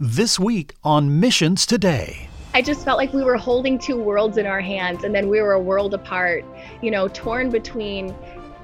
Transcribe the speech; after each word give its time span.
This 0.00 0.38
week 0.38 0.76
on 0.84 1.18
Missions 1.18 1.66
Today. 1.66 2.28
I 2.54 2.62
just 2.62 2.84
felt 2.84 2.98
like 2.98 3.12
we 3.12 3.24
were 3.24 3.36
holding 3.36 3.80
two 3.80 4.00
worlds 4.00 4.38
in 4.38 4.46
our 4.46 4.60
hands 4.60 5.02
and 5.02 5.12
then 5.12 5.28
we 5.28 5.40
were 5.40 5.54
a 5.54 5.60
world 5.60 5.92
apart, 5.92 6.44
you 6.80 6.92
know, 6.92 7.08
torn 7.08 7.50
between 7.50 8.14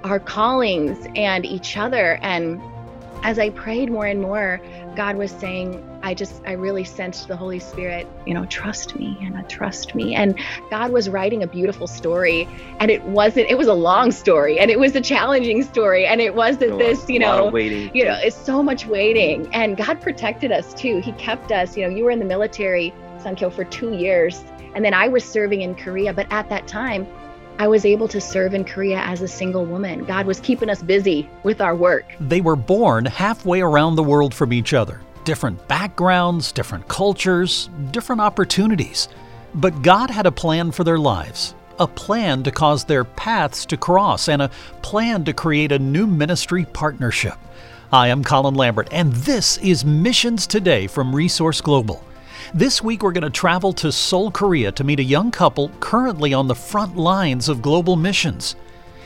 our 0.04 0.20
callings 0.20 1.08
and 1.16 1.44
each 1.44 1.76
other. 1.76 2.20
And 2.22 2.62
as 3.24 3.40
I 3.40 3.50
prayed 3.50 3.90
more 3.90 4.06
and 4.06 4.22
more, 4.22 4.60
God 4.94 5.16
was 5.16 5.32
saying, 5.32 5.82
I 6.04 6.12
just, 6.12 6.42
I 6.46 6.52
really 6.52 6.84
sensed 6.84 7.28
the 7.28 7.36
Holy 7.36 7.58
Spirit, 7.58 8.06
you 8.26 8.34
know, 8.34 8.44
trust 8.44 8.94
me, 8.94 9.16
Hannah, 9.20 9.42
trust 9.48 9.94
me. 9.94 10.14
And 10.14 10.38
God 10.68 10.92
was 10.92 11.08
writing 11.08 11.42
a 11.42 11.46
beautiful 11.46 11.86
story. 11.86 12.46
And 12.78 12.90
it 12.90 13.02
wasn't, 13.04 13.50
it 13.50 13.56
was 13.56 13.68
a 13.68 13.74
long 13.74 14.12
story 14.12 14.58
and 14.58 14.70
it 14.70 14.78
was 14.78 14.94
a 14.94 15.00
challenging 15.00 15.62
story. 15.62 16.04
And 16.04 16.20
it 16.20 16.34
wasn't 16.34 16.78
this, 16.78 17.08
you 17.08 17.18
know, 17.18 17.48
waiting. 17.48 17.90
you 17.94 18.04
know, 18.04 18.18
it's 18.20 18.36
so 18.36 18.62
much 18.62 18.84
waiting. 18.86 19.48
And 19.54 19.78
God 19.78 20.02
protected 20.02 20.52
us 20.52 20.74
too. 20.74 21.00
He 21.00 21.12
kept 21.12 21.50
us, 21.50 21.74
you 21.74 21.88
know, 21.88 21.96
you 21.96 22.04
were 22.04 22.10
in 22.10 22.18
the 22.18 22.26
military, 22.26 22.92
Sunkyo, 23.18 23.50
for 23.50 23.64
two 23.64 23.94
years. 23.94 24.44
And 24.74 24.84
then 24.84 24.92
I 24.92 25.08
was 25.08 25.24
serving 25.24 25.62
in 25.62 25.74
Korea. 25.74 26.12
But 26.12 26.30
at 26.30 26.50
that 26.50 26.68
time, 26.68 27.06
I 27.58 27.66
was 27.66 27.86
able 27.86 28.08
to 28.08 28.20
serve 28.20 28.52
in 28.52 28.66
Korea 28.66 28.98
as 28.98 29.22
a 29.22 29.28
single 29.28 29.64
woman. 29.64 30.04
God 30.04 30.26
was 30.26 30.38
keeping 30.40 30.68
us 30.68 30.82
busy 30.82 31.30
with 31.44 31.62
our 31.62 31.74
work. 31.74 32.04
They 32.20 32.42
were 32.42 32.56
born 32.56 33.06
halfway 33.06 33.62
around 33.62 33.96
the 33.96 34.02
world 34.02 34.34
from 34.34 34.52
each 34.52 34.74
other. 34.74 35.00
Different 35.24 35.66
backgrounds, 35.68 36.52
different 36.52 36.86
cultures, 36.86 37.70
different 37.92 38.20
opportunities. 38.20 39.08
But 39.54 39.80
God 39.80 40.10
had 40.10 40.26
a 40.26 40.32
plan 40.32 40.70
for 40.70 40.84
their 40.84 40.98
lives, 40.98 41.54
a 41.78 41.86
plan 41.86 42.42
to 42.42 42.50
cause 42.50 42.84
their 42.84 43.04
paths 43.04 43.64
to 43.66 43.78
cross, 43.78 44.28
and 44.28 44.42
a 44.42 44.50
plan 44.82 45.24
to 45.24 45.32
create 45.32 45.72
a 45.72 45.78
new 45.78 46.06
ministry 46.06 46.66
partnership. 46.66 47.38
Hi, 47.90 48.08
I'm 48.08 48.22
Colin 48.22 48.54
Lambert, 48.54 48.88
and 48.92 49.14
this 49.14 49.56
is 49.58 49.82
Missions 49.82 50.46
Today 50.46 50.86
from 50.86 51.16
Resource 51.16 51.62
Global. 51.62 52.04
This 52.52 52.82
week, 52.82 53.02
we're 53.02 53.12
going 53.12 53.22
to 53.22 53.30
travel 53.30 53.72
to 53.74 53.92
Seoul, 53.92 54.30
Korea 54.30 54.72
to 54.72 54.84
meet 54.84 55.00
a 55.00 55.04
young 55.04 55.30
couple 55.30 55.70
currently 55.80 56.34
on 56.34 56.48
the 56.48 56.54
front 56.54 56.98
lines 56.98 57.48
of 57.48 57.62
global 57.62 57.96
missions. 57.96 58.56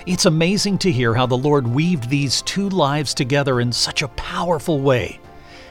It's 0.05 0.27
amazing 0.27 0.79
to 0.79 0.91
hear 0.91 1.15
how 1.15 1.27
the 1.27 1.39
Lord 1.39 1.69
weaved 1.69 2.11
these 2.11 2.43
two 2.43 2.69
lives 2.71 3.15
together 3.15 3.61
in 3.61 3.71
such 3.71 4.03
a 4.03 4.09
powerful 4.09 4.81
way. 4.81 5.21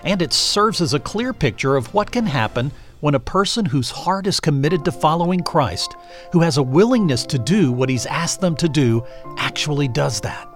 And 0.03 0.21
it 0.21 0.33
serves 0.33 0.81
as 0.81 0.93
a 0.93 0.99
clear 0.99 1.33
picture 1.33 1.75
of 1.75 1.93
what 1.93 2.11
can 2.11 2.25
happen 2.25 2.71
when 2.99 3.15
a 3.15 3.19
person 3.19 3.65
whose 3.65 3.91
heart 3.91 4.27
is 4.27 4.39
committed 4.39 4.83
to 4.85 4.91
following 4.91 5.41
Christ, 5.41 5.95
who 6.31 6.39
has 6.41 6.57
a 6.57 6.63
willingness 6.63 7.25
to 7.27 7.37
do 7.37 7.71
what 7.71 7.89
He's 7.89 8.05
asked 8.05 8.41
them 8.41 8.55
to 8.55 8.67
do, 8.67 9.05
actually 9.37 9.87
does 9.87 10.21
that. 10.21 10.47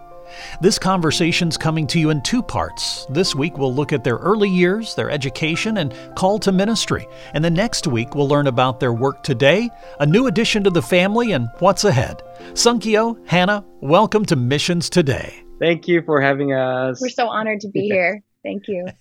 This 0.62 0.80
conversation's 0.80 1.58
coming 1.58 1.86
to 1.88 2.00
you 2.00 2.10
in 2.10 2.22
two 2.22 2.42
parts. 2.42 3.06
This 3.10 3.36
week 3.36 3.58
we'll 3.58 3.74
look 3.74 3.94
at 3.94 4.04
their 4.04 4.18
early 4.18 4.50
years, 4.50 4.96
their 4.96 5.12
education, 5.12 5.78
and 5.78 5.94
call 6.16 6.40
to 6.40 6.52
ministry. 6.52 7.08
And 7.34 7.44
the 7.44 7.50
next 7.50 7.86
week 7.86 8.16
we'll 8.16 8.30
learn 8.30 8.48
about 8.48 8.80
their 8.80 8.94
work 8.94 9.24
today, 9.24 9.70
a 10.00 10.06
new 10.06 10.28
addition 10.28 10.64
to 10.64 10.70
the 10.70 10.82
family, 10.82 11.34
and 11.34 11.50
what's 11.60 11.84
ahead. 11.84 12.24
Sunkyo, 12.54 13.18
Hannah, 13.28 13.66
welcome 13.82 14.26
to 14.26 14.36
Missions 14.36 14.90
Today. 14.90 15.44
Thank 15.60 15.88
you 15.88 16.02
for 16.02 16.22
having 16.22 16.54
us. 16.54 17.00
We're 17.02 17.10
so 17.10 17.28
honored 17.28 17.60
to 17.62 17.70
be 17.70 17.82
here. 17.82 18.24
Thank 18.44 18.68
you. 18.68 18.88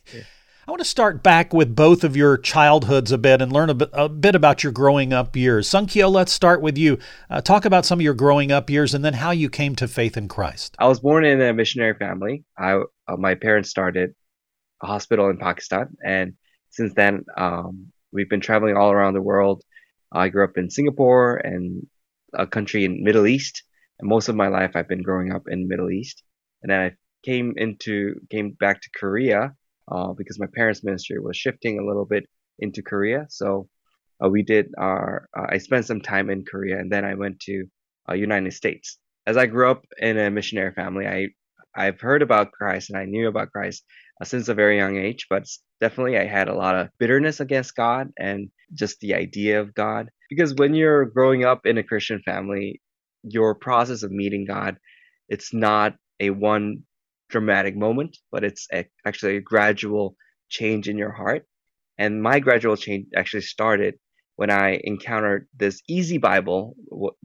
I 0.69 0.71
want 0.71 0.83
to 0.83 0.89
start 0.89 1.23
back 1.23 1.53
with 1.53 1.75
both 1.75 2.05
of 2.05 2.17
your 2.17 2.37
childhoods 2.37 3.11
a 3.11 3.19
bit 3.19 3.43
and 3.43 3.51
learn 3.51 3.71
a 3.71 3.75
bit, 3.75 3.91
a 3.93 4.09
bit 4.09 4.37
about 4.37 4.63
your 4.63 4.73
growing 4.73 5.13
up 5.13 5.35
years. 5.35 5.69
Sunkyo, 5.69 6.09
let's 6.09 6.31
start 6.31 6.61
with 6.61 6.79
you. 6.79 6.99
Uh, 7.29 7.41
talk 7.41 7.65
about 7.65 7.85
some 7.85 7.99
of 7.99 8.05
your 8.05 8.15
growing 8.15 8.53
up 8.53 8.71
years 8.71 8.95
and 8.95 9.05
then 9.05 9.15
how 9.15 9.33
you 9.33 9.49
came 9.49 9.75
to 9.77 9.89
faith 9.89 10.17
in 10.17 10.29
Christ. 10.29 10.77
I 10.79 10.87
was 10.87 11.01
born 11.01 11.25
in 11.25 11.41
a 11.41 11.53
missionary 11.53 11.95
family. 11.95 12.45
I, 12.57 12.75
uh, 13.09 13.17
my 13.17 13.35
parents 13.35 13.71
started 13.71 14.15
a 14.83 14.87
hospital 14.87 15.29
in 15.31 15.39
Pakistan, 15.39 15.97
and 16.05 16.35
since 16.71 16.95
then, 16.95 17.25
um, 17.37 17.89
we've 18.13 18.31
been 18.31 18.41
traveling 18.41 18.77
all 18.77 18.93
around 18.93 19.15
the 19.15 19.23
world. 19.23 19.65
I 20.13 20.29
grew 20.29 20.45
up 20.45 20.57
in 20.57 20.71
Singapore 20.71 21.37
and 21.37 21.87
a 22.33 22.47
country 22.47 22.85
in 22.85 23.03
Middle 23.03 23.27
East, 23.27 23.65
and 23.99 24.09
most 24.09 24.29
of 24.29 24.37
my 24.37 24.49
life 24.49 24.77
I've 24.77 24.89
been 24.89 25.03
growing 25.03 25.33
up 25.33 25.49
in 25.49 25.69
Middle 25.69 25.91
East. 25.91 26.23
And 26.63 26.71
then 26.71 26.81
I 26.81 26.97
came 27.23 27.55
into 27.57 28.15
came 28.31 28.51
back 28.53 28.81
to 28.81 28.91
Korea 28.99 29.55
uh, 29.91 30.13
because 30.13 30.39
my 30.39 30.47
parents' 30.55 30.85
ministry 30.85 31.19
was 31.19 31.37
shifting 31.37 31.79
a 31.79 31.87
little 31.87 32.05
bit 32.05 32.25
into 32.59 32.83
Korea. 32.83 33.27
So 33.29 33.69
uh, 34.25 34.29
we 34.29 34.43
did 34.43 34.73
our, 34.79 35.29
uh, 35.37 35.47
I 35.49 35.59
spent 35.59 35.87
some 35.87 36.01
time 36.01 36.31
in 36.31 36.45
Korea 36.45 36.79
and 36.79 36.93
then 36.93 37.05
I 37.05 37.15
went 37.15 37.41
to 37.41 37.65
uh, 38.09 38.15
United 38.15 38.53
States. 38.53 38.99
As 39.27 39.37
I 39.37 39.47
grew 39.47 39.71
up 39.71 39.85
in 39.99 40.19
a 40.19 40.31
missionary 40.31 40.73
family, 40.73 41.07
I, 41.07 41.29
I've 41.75 42.01
heard 42.01 42.23
about 42.23 42.53
Christ 42.53 42.91
and 42.91 42.99
I 42.99 43.05
knew 43.05 43.29
about 43.29 43.53
Christ 43.53 43.85
uh, 44.21 44.25
since 44.25 44.49
a 44.49 44.55
very 44.55 44.77
young 44.77 44.97
age, 44.97 45.27
but 45.31 45.47
definitely 45.81 46.19
I 46.19 46.27
had 46.27 46.49
a 46.49 46.55
lot 46.55 46.75
of 46.75 46.89
bitterness 46.99 47.41
against 47.41 47.77
God 47.77 48.09
and 48.19 48.51
just 48.75 49.01
the 49.01 49.15
idea 49.15 49.61
of 49.61 49.75
God. 49.75 50.11
Because 50.29 50.55
when 50.55 50.75
you're 50.75 51.07
growing 51.07 51.45
up 51.45 51.67
in 51.67 51.79
a 51.79 51.83
Christian 51.83 52.21
family, 52.25 52.81
your 53.23 53.55
process 53.55 54.03
of 54.03 54.11
meeting 54.11 54.47
God, 54.47 54.77
it's 55.29 55.53
not 55.53 55.95
a 56.21 56.31
one 56.31 56.83
dramatic 57.31 57.77
moment, 57.77 58.17
but 58.31 58.45
it's 58.45 58.67
a, 58.73 58.87
actually 59.07 59.37
a 59.37 59.41
gradual 59.41 60.17
change 60.49 60.89
in 60.89 60.99
your 60.99 61.13
heart. 61.13 61.47
And 61.99 62.23
my 62.23 62.41
gradual 62.41 62.77
change 62.77 63.07
actually 63.17 63.43
started 63.43 63.95
when 64.37 64.51
I 64.51 64.81
encountered 64.85 65.49
this 65.57 65.83
easy 65.89 66.19
Bible 66.19 66.75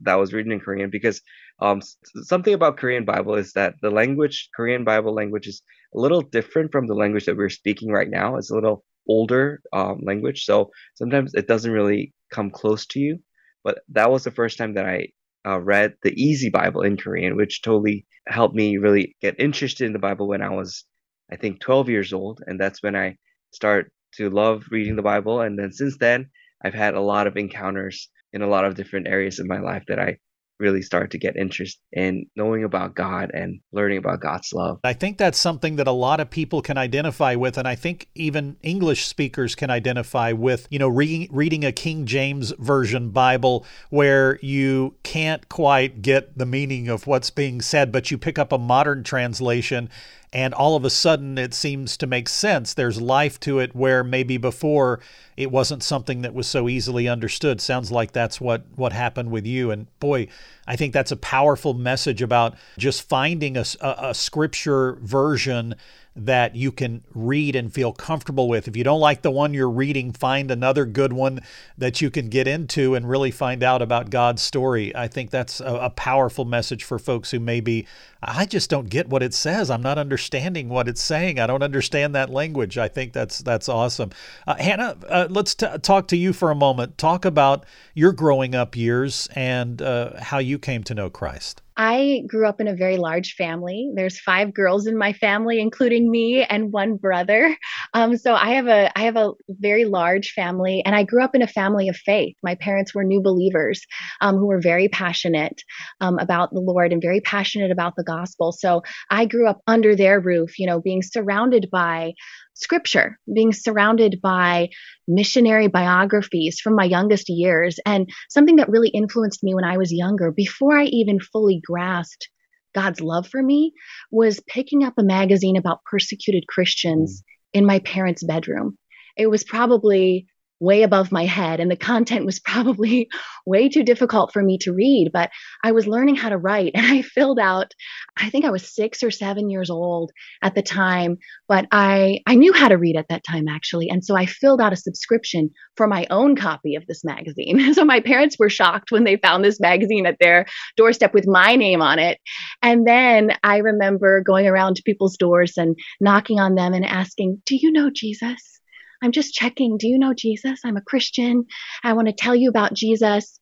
that 0.00 0.16
was 0.16 0.32
written 0.34 0.52
in 0.52 0.60
Korean 0.60 0.90
because 0.90 1.22
um, 1.60 1.80
something 2.22 2.52
about 2.52 2.76
Korean 2.76 3.04
Bible 3.06 3.34
is 3.36 3.52
that 3.54 3.74
the 3.80 3.90
language, 3.90 4.50
Korean 4.54 4.84
Bible 4.84 5.14
language, 5.14 5.46
is 5.46 5.62
a 5.94 5.98
little 5.98 6.20
different 6.20 6.72
from 6.72 6.86
the 6.86 6.94
language 6.94 7.24
that 7.24 7.36
we're 7.36 7.48
speaking 7.48 7.90
right 7.90 8.10
now. 8.10 8.36
It's 8.36 8.50
a 8.50 8.54
little 8.54 8.84
older 9.08 9.62
um, 9.72 10.00
language, 10.02 10.44
so 10.44 10.70
sometimes 10.94 11.32
it 11.34 11.48
doesn't 11.48 11.72
really 11.72 12.12
come 12.30 12.50
close 12.50 12.84
to 12.88 13.00
you. 13.00 13.18
But 13.64 13.78
that 13.88 14.10
was 14.10 14.24
the 14.24 14.30
first 14.30 14.58
time 14.58 14.74
that 14.74 14.84
I 14.86 15.08
uh, 15.46 15.60
read 15.60 15.94
the 16.02 16.12
Easy 16.20 16.50
Bible 16.50 16.82
in 16.82 16.96
Korean, 16.96 17.36
which 17.36 17.62
totally 17.62 18.06
helped 18.26 18.54
me 18.54 18.76
really 18.76 19.16
get 19.20 19.38
interested 19.38 19.86
in 19.86 19.92
the 19.92 19.98
Bible 19.98 20.28
when 20.28 20.42
I 20.42 20.50
was, 20.50 20.84
I 21.30 21.36
think, 21.36 21.60
12 21.60 21.88
years 21.88 22.12
old. 22.12 22.40
And 22.46 22.60
that's 22.60 22.82
when 22.82 22.96
I 22.96 23.16
start 23.52 23.92
to 24.14 24.30
love 24.30 24.64
reading 24.70 24.96
the 24.96 25.02
Bible. 25.02 25.40
And 25.40 25.58
then 25.58 25.72
since 25.72 25.96
then, 25.98 26.30
I've 26.64 26.74
had 26.74 26.94
a 26.94 27.00
lot 27.00 27.26
of 27.26 27.36
encounters 27.36 28.08
in 28.32 28.42
a 28.42 28.48
lot 28.48 28.64
of 28.64 28.74
different 28.74 29.06
areas 29.06 29.38
of 29.38 29.46
my 29.46 29.60
life 29.60 29.84
that 29.88 29.98
I 29.98 30.18
really 30.58 30.82
start 30.82 31.10
to 31.10 31.18
get 31.18 31.36
interest 31.36 31.78
in 31.92 32.26
knowing 32.36 32.64
about 32.64 32.94
God 32.94 33.30
and 33.34 33.60
learning 33.72 33.98
about 33.98 34.20
God's 34.20 34.52
love. 34.52 34.80
I 34.84 34.92
think 34.92 35.18
that's 35.18 35.38
something 35.38 35.76
that 35.76 35.86
a 35.86 35.92
lot 35.92 36.20
of 36.20 36.30
people 36.30 36.62
can 36.62 36.78
identify 36.78 37.34
with 37.34 37.58
and 37.58 37.68
I 37.68 37.74
think 37.74 38.08
even 38.14 38.56
English 38.62 39.06
speakers 39.06 39.54
can 39.54 39.70
identify 39.70 40.32
with, 40.32 40.66
you 40.70 40.78
know, 40.78 40.88
re- 40.88 41.28
reading 41.30 41.64
a 41.64 41.72
King 41.72 42.06
James 42.06 42.52
version 42.58 43.10
Bible 43.10 43.66
where 43.90 44.38
you 44.42 44.94
can't 45.02 45.48
quite 45.48 46.02
get 46.02 46.36
the 46.36 46.46
meaning 46.46 46.88
of 46.88 47.06
what's 47.06 47.30
being 47.30 47.60
said 47.60 47.92
but 47.92 48.10
you 48.10 48.18
pick 48.18 48.38
up 48.38 48.52
a 48.52 48.58
modern 48.58 49.02
translation 49.02 49.90
and 50.32 50.52
all 50.52 50.76
of 50.76 50.84
a 50.84 50.90
sudden 50.90 51.38
it 51.38 51.54
seems 51.54 51.96
to 51.96 52.06
make 52.06 52.28
sense. 52.28 52.74
There's 52.74 53.00
life 53.00 53.38
to 53.40 53.58
it 53.58 53.74
where 53.74 54.02
maybe 54.02 54.36
before 54.36 55.00
it 55.36 55.50
wasn't 55.50 55.82
something 55.82 56.22
that 56.22 56.34
was 56.34 56.46
so 56.46 56.68
easily 56.68 57.08
understood. 57.08 57.60
Sounds 57.60 57.92
like 57.92 58.12
that's 58.12 58.40
what 58.40 58.64
what 58.74 58.92
happened 58.92 59.30
with 59.30 59.46
you. 59.46 59.70
And 59.70 59.86
boy, 60.00 60.28
I 60.66 60.76
think 60.76 60.92
that's 60.92 61.12
a 61.12 61.16
powerful 61.16 61.74
message 61.74 62.22
about 62.22 62.56
just 62.78 63.08
finding 63.08 63.56
a, 63.56 63.64
a, 63.80 63.96
a 64.08 64.14
scripture 64.14 64.94
version 65.02 65.74
that 66.16 66.56
you 66.56 66.72
can 66.72 67.04
read 67.14 67.54
and 67.54 67.72
feel 67.72 67.92
comfortable 67.92 68.48
with. 68.48 68.66
If 68.66 68.76
you 68.76 68.82
don't 68.82 69.00
like 69.00 69.20
the 69.20 69.30
one 69.30 69.52
you're 69.52 69.70
reading, 69.70 70.12
find 70.12 70.50
another 70.50 70.86
good 70.86 71.12
one 71.12 71.40
that 71.76 72.00
you 72.00 72.10
can 72.10 72.30
get 72.30 72.48
into 72.48 72.94
and 72.94 73.08
really 73.08 73.30
find 73.30 73.62
out 73.62 73.82
about 73.82 74.08
God's 74.08 74.40
story. 74.40 74.96
I 74.96 75.08
think 75.08 75.30
that's 75.30 75.60
a, 75.60 75.74
a 75.74 75.90
powerful 75.90 76.46
message 76.46 76.84
for 76.84 76.98
folks 76.98 77.30
who 77.30 77.38
maybe, 77.38 77.86
I 78.22 78.46
just 78.46 78.70
don't 78.70 78.88
get 78.88 79.08
what 79.08 79.22
it 79.22 79.34
says. 79.34 79.70
I'm 79.70 79.82
not 79.82 79.98
understanding 79.98 80.70
what 80.70 80.88
it's 80.88 81.02
saying. 81.02 81.38
I 81.38 81.46
don't 81.46 81.62
understand 81.62 82.14
that 82.14 82.30
language. 82.30 82.78
I 82.78 82.88
think 82.88 83.12
that's 83.12 83.38
that's 83.40 83.68
awesome. 83.68 84.10
Uh, 84.46 84.56
Hannah, 84.56 84.96
uh, 85.08 85.26
let's 85.28 85.54
t- 85.54 85.66
talk 85.82 86.08
to 86.08 86.16
you 86.16 86.32
for 86.32 86.50
a 86.50 86.54
moment. 86.54 86.96
Talk 86.96 87.26
about 87.26 87.66
your 87.94 88.12
growing 88.12 88.54
up 88.54 88.74
years 88.74 89.28
and 89.34 89.82
uh, 89.82 90.18
how 90.20 90.38
you 90.38 90.58
came 90.58 90.82
to 90.84 90.94
know 90.94 91.10
Christ. 91.10 91.60
I 91.76 92.22
grew 92.26 92.48
up 92.48 92.60
in 92.60 92.68
a 92.68 92.74
very 92.74 92.96
large 92.96 93.34
family. 93.34 93.90
There's 93.94 94.18
five 94.18 94.54
girls 94.54 94.86
in 94.86 94.96
my 94.96 95.12
family, 95.12 95.60
including 95.60 96.10
me 96.10 96.42
and 96.42 96.72
one 96.72 96.96
brother. 96.96 97.56
Um, 97.92 98.16
so 98.16 98.34
I 98.34 98.50
have 98.50 98.66
a 98.66 98.90
I 98.98 99.02
have 99.02 99.16
a 99.16 99.32
very 99.48 99.84
large 99.84 100.32
family, 100.32 100.82
and 100.84 100.94
I 100.94 101.04
grew 101.04 101.22
up 101.22 101.34
in 101.34 101.42
a 101.42 101.46
family 101.46 101.88
of 101.88 101.96
faith. 101.96 102.36
My 102.42 102.54
parents 102.54 102.94
were 102.94 103.04
new 103.04 103.20
believers 103.22 103.82
um, 104.20 104.36
who 104.36 104.46
were 104.46 104.60
very 104.60 104.88
passionate 104.88 105.62
um, 106.00 106.18
about 106.18 106.52
the 106.52 106.60
Lord 106.60 106.92
and 106.92 107.02
very 107.02 107.20
passionate 107.20 107.70
about 107.70 107.94
the 107.96 108.04
gospel. 108.04 108.52
So 108.52 108.82
I 109.10 109.26
grew 109.26 109.48
up 109.48 109.60
under 109.66 109.94
their 109.94 110.20
roof, 110.20 110.58
you 110.58 110.66
know, 110.66 110.80
being 110.80 111.02
surrounded 111.02 111.68
by 111.70 112.12
scripture, 112.56 113.18
being 113.32 113.52
surrounded 113.52 114.20
by 114.22 114.70
missionary 115.06 115.68
biographies 115.68 116.58
from 116.60 116.74
my 116.74 116.84
youngest 116.84 117.28
years, 117.28 117.78
and 117.84 118.10
something 118.30 118.56
that 118.56 118.70
really 118.70 118.88
influenced 118.88 119.44
me 119.44 119.54
when 119.54 119.64
I 119.64 119.76
was 119.76 119.92
younger, 119.92 120.32
before 120.32 120.76
I 120.76 120.84
even 120.84 121.20
fully 121.20 121.60
grasped 121.64 122.28
God's 122.74 123.00
love 123.00 123.28
for 123.28 123.42
me, 123.42 123.72
was 124.10 124.40
picking 124.48 124.84
up 124.84 124.94
a 124.98 125.02
magazine 125.02 125.56
about 125.56 125.84
persecuted 125.84 126.46
Christians 126.48 127.22
mm. 127.22 127.58
in 127.58 127.66
my 127.66 127.78
parents' 127.80 128.24
bedroom. 128.24 128.78
it 129.16 129.30
was 129.30 129.44
probably 129.44 130.26
way 130.60 130.82
above 130.82 131.12
my 131.12 131.24
head 131.24 131.60
and 131.60 131.70
the 131.70 131.76
content 131.76 132.24
was 132.24 132.40
probably 132.40 133.08
way 133.46 133.68
too 133.68 133.82
difficult 133.82 134.32
for 134.32 134.42
me 134.42 134.58
to 134.58 134.72
read 134.72 135.10
but 135.12 135.30
i 135.62 135.72
was 135.72 135.86
learning 135.86 136.16
how 136.16 136.28
to 136.28 136.38
write 136.38 136.72
and 136.74 136.86
i 136.86 137.02
filled 137.02 137.38
out 137.38 137.72
i 138.16 138.30
think 138.30 138.44
i 138.44 138.50
was 138.50 138.74
6 138.74 139.02
or 139.02 139.10
7 139.10 139.50
years 139.50 139.70
old 139.70 140.12
at 140.42 140.54
the 140.54 140.62
time 140.62 141.18
but 141.48 141.66
i 141.70 142.20
i 142.26 142.34
knew 142.34 142.52
how 142.52 142.68
to 142.68 142.78
read 142.78 142.96
at 142.96 143.08
that 143.08 143.24
time 143.24 143.48
actually 143.48 143.88
and 143.90 144.04
so 144.04 144.16
i 144.16 144.26
filled 144.26 144.60
out 144.60 144.72
a 144.72 144.76
subscription 144.76 145.50
for 145.76 145.86
my 145.86 146.06
own 146.10 146.36
copy 146.36 146.74
of 146.74 146.86
this 146.86 147.04
magazine. 147.04 147.60
So 147.76 147.84
my 147.84 148.00
parents 148.00 148.38
were 148.38 148.48
shocked 148.48 148.90
when 148.90 149.04
they 149.04 149.16
found 149.16 149.44
this 149.44 149.60
magazine 149.60 150.06
at 150.06 150.16
their 150.18 150.46
doorstep 150.76 151.12
with 151.12 151.26
my 151.26 151.56
name 151.56 151.82
on 151.82 151.98
it 151.98 152.18
and 152.62 152.86
then 152.86 153.32
i 153.42 153.58
remember 153.58 154.22
going 154.22 154.46
around 154.46 154.76
to 154.76 154.82
people's 154.82 155.16
doors 155.18 155.54
and 155.58 155.76
knocking 156.00 156.40
on 156.40 156.54
them 156.54 156.72
and 156.72 156.86
asking 156.86 157.42
do 157.44 157.56
you 157.56 157.70
know 157.70 157.90
jesus 157.94 158.60
I'm 159.02 159.12
just 159.12 159.34
checking. 159.34 159.76
Do 159.78 159.88
you 159.88 159.98
know 159.98 160.14
Jesus? 160.14 160.60
I'm 160.64 160.76
a 160.76 160.82
Christian. 160.82 161.44
I 161.84 161.92
want 161.92 162.08
to 162.08 162.14
tell 162.14 162.34
you 162.34 162.48
about 162.48 162.74
Jesus. 162.74 163.38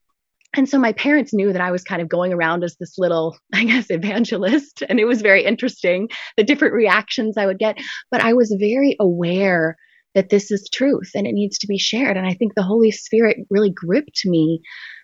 And 0.57 0.69
so 0.69 0.79
my 0.79 0.93
parents 0.93 1.35
knew 1.35 1.53
that 1.53 1.61
I 1.61 1.73
was 1.73 1.83
kind 1.83 2.01
of 2.01 2.09
going 2.09 2.33
around 2.33 2.63
as 2.63 2.77
this 2.79 2.95
little, 2.97 3.37
I 3.55 3.65
guess, 3.65 3.91
evangelist. 3.91 4.83
And 4.89 5.01
it 5.01 5.05
was 5.05 5.23
very 5.23 5.45
interesting, 5.45 6.09
the 6.37 6.45
different 6.45 6.75
reactions 6.75 7.37
I 7.37 7.47
would 7.47 7.59
get. 7.59 7.79
But 8.11 8.23
I 8.23 8.35
was 8.35 8.57
very 8.59 8.97
aware 9.01 9.77
that 10.15 10.31
this 10.31 10.51
is 10.51 10.69
truth 10.73 11.11
and 11.15 11.27
it 11.27 11.33
needs 11.33 11.59
to 11.59 11.67
be 11.67 11.79
shared. 11.79 12.17
And 12.17 12.27
I 12.27 12.35
think 12.35 12.55
the 12.55 12.63
Holy 12.63 12.93
Spirit 12.93 13.39
really 13.51 13.73
gripped 13.75 14.23
me 14.25 14.61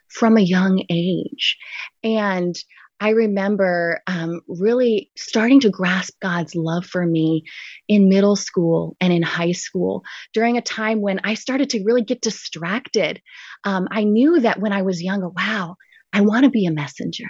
from 0.08 0.36
a 0.36 0.42
young 0.42 0.84
age. 0.90 1.56
And 2.04 2.54
I 3.00 3.10
remember 3.10 4.00
um, 4.06 4.42
really 4.46 5.10
starting 5.16 5.60
to 5.60 5.70
grasp 5.70 6.14
God's 6.20 6.54
love 6.54 6.84
for 6.84 7.04
me 7.04 7.44
in 7.88 8.10
middle 8.10 8.36
school 8.36 8.96
and 9.00 9.10
in 9.12 9.22
high 9.22 9.52
school 9.52 10.04
during 10.34 10.58
a 10.58 10.62
time 10.62 11.00
when 11.00 11.20
I 11.24 11.34
started 11.34 11.70
to 11.70 11.82
really 11.84 12.02
get 12.02 12.20
distracted. 12.20 13.22
Um, 13.64 13.88
I 13.90 14.04
knew 14.04 14.40
that 14.40 14.60
when 14.60 14.72
I 14.72 14.82
was 14.82 15.02
younger, 15.02 15.30
wow, 15.30 15.76
I 16.12 16.20
want 16.20 16.44
to 16.44 16.50
be 16.50 16.66
a 16.66 16.70
messenger. 16.70 17.26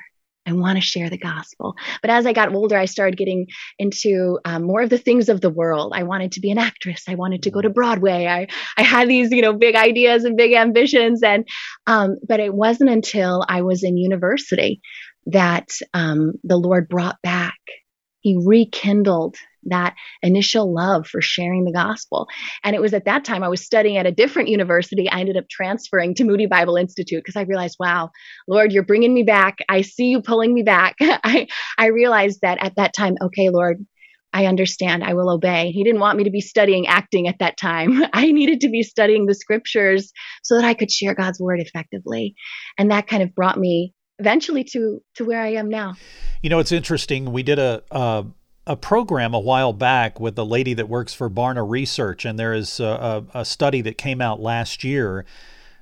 I 0.46 0.52
want 0.52 0.76
to 0.76 0.84
share 0.84 1.10
the 1.10 1.18
gospel. 1.18 1.76
But 2.00 2.10
as 2.10 2.26
I 2.26 2.32
got 2.32 2.52
older, 2.52 2.76
I 2.76 2.86
started 2.86 3.16
getting 3.16 3.46
into 3.78 4.40
um, 4.44 4.64
more 4.64 4.80
of 4.80 4.90
the 4.90 4.98
things 4.98 5.28
of 5.28 5.40
the 5.40 5.50
world. 5.50 5.92
I 5.94 6.02
wanted 6.02 6.32
to 6.32 6.40
be 6.40 6.50
an 6.50 6.58
actress. 6.58 7.04
I 7.06 7.14
wanted 7.14 7.44
to 7.44 7.50
go 7.50 7.60
to 7.60 7.70
Broadway. 7.70 8.26
I, 8.26 8.48
I 8.76 8.82
had 8.82 9.08
these, 9.08 9.30
you 9.30 9.42
know, 9.42 9.52
big 9.52 9.76
ideas 9.76 10.24
and 10.24 10.36
big 10.36 10.54
ambitions. 10.54 11.22
And, 11.22 11.46
um, 11.86 12.16
but 12.26 12.40
it 12.40 12.54
wasn't 12.54 12.90
until 12.90 13.44
I 13.48 13.62
was 13.62 13.84
in 13.84 13.98
university 13.98 14.80
that 15.26 15.68
um, 15.94 16.32
the 16.44 16.56
Lord 16.56 16.88
brought 16.88 17.16
back. 17.22 17.58
He 18.20 18.38
rekindled 18.44 19.36
that 19.64 19.94
initial 20.22 20.72
love 20.74 21.06
for 21.06 21.20
sharing 21.20 21.64
the 21.64 21.72
gospel. 21.72 22.28
And 22.64 22.74
it 22.74 22.80
was 22.80 22.94
at 22.94 23.04
that 23.04 23.24
time 23.24 23.42
I 23.42 23.48
was 23.48 23.64
studying 23.64 23.96
at 23.96 24.06
a 24.06 24.12
different 24.12 24.48
university. 24.48 25.08
I 25.10 25.20
ended 25.20 25.36
up 25.36 25.48
transferring 25.50 26.14
to 26.14 26.24
Moody 26.24 26.46
Bible 26.46 26.76
Institute 26.76 27.22
because 27.24 27.36
I 27.36 27.42
realized, 27.42 27.76
wow, 27.78 28.10
Lord, 28.48 28.72
you're 28.72 28.84
bringing 28.84 29.14
me 29.14 29.22
back. 29.22 29.58
I 29.68 29.82
see 29.82 30.06
you 30.06 30.22
pulling 30.22 30.54
me 30.54 30.62
back. 30.62 30.96
I, 31.00 31.46
I 31.78 31.86
realized 31.86 32.40
that 32.42 32.62
at 32.62 32.76
that 32.76 32.94
time, 32.94 33.16
okay, 33.22 33.50
Lord, 33.50 33.84
I 34.32 34.46
understand. 34.46 35.02
I 35.02 35.14
will 35.14 35.28
obey. 35.28 35.72
He 35.72 35.82
didn't 35.82 36.00
want 36.00 36.16
me 36.16 36.24
to 36.24 36.30
be 36.30 36.40
studying 36.40 36.86
acting 36.86 37.26
at 37.26 37.40
that 37.40 37.56
time. 37.56 38.02
I 38.12 38.30
needed 38.30 38.60
to 38.60 38.68
be 38.68 38.82
studying 38.82 39.26
the 39.26 39.34
scriptures 39.34 40.12
so 40.42 40.56
that 40.56 40.64
I 40.64 40.74
could 40.74 40.90
share 40.90 41.14
God's 41.14 41.40
word 41.40 41.60
effectively. 41.60 42.34
And 42.78 42.90
that 42.90 43.08
kind 43.08 43.22
of 43.22 43.34
brought 43.34 43.58
me 43.58 43.92
eventually 44.20 44.62
to 44.64 45.02
to 45.14 45.24
where 45.24 45.42
I 45.42 45.52
am 45.54 45.68
now. 45.68 45.94
You 46.42 46.50
know, 46.50 46.58
it's 46.58 46.72
interesting. 46.72 47.32
We 47.32 47.42
did 47.42 47.58
a, 47.58 47.82
a 47.90 48.26
a, 48.66 48.76
program 48.76 49.34
a 49.34 49.40
while 49.40 49.72
back 49.72 50.20
with 50.20 50.38
a 50.38 50.44
lady 50.44 50.74
that 50.74 50.88
works 50.88 51.12
for 51.12 51.28
Barna 51.28 51.68
Research, 51.68 52.24
and 52.24 52.38
there 52.38 52.52
is 52.52 52.78
a, 52.78 53.24
a, 53.34 53.44
study 53.44 53.80
that 53.80 53.98
came 53.98 54.20
out 54.20 54.38
last 54.40 54.84
year 54.84 55.24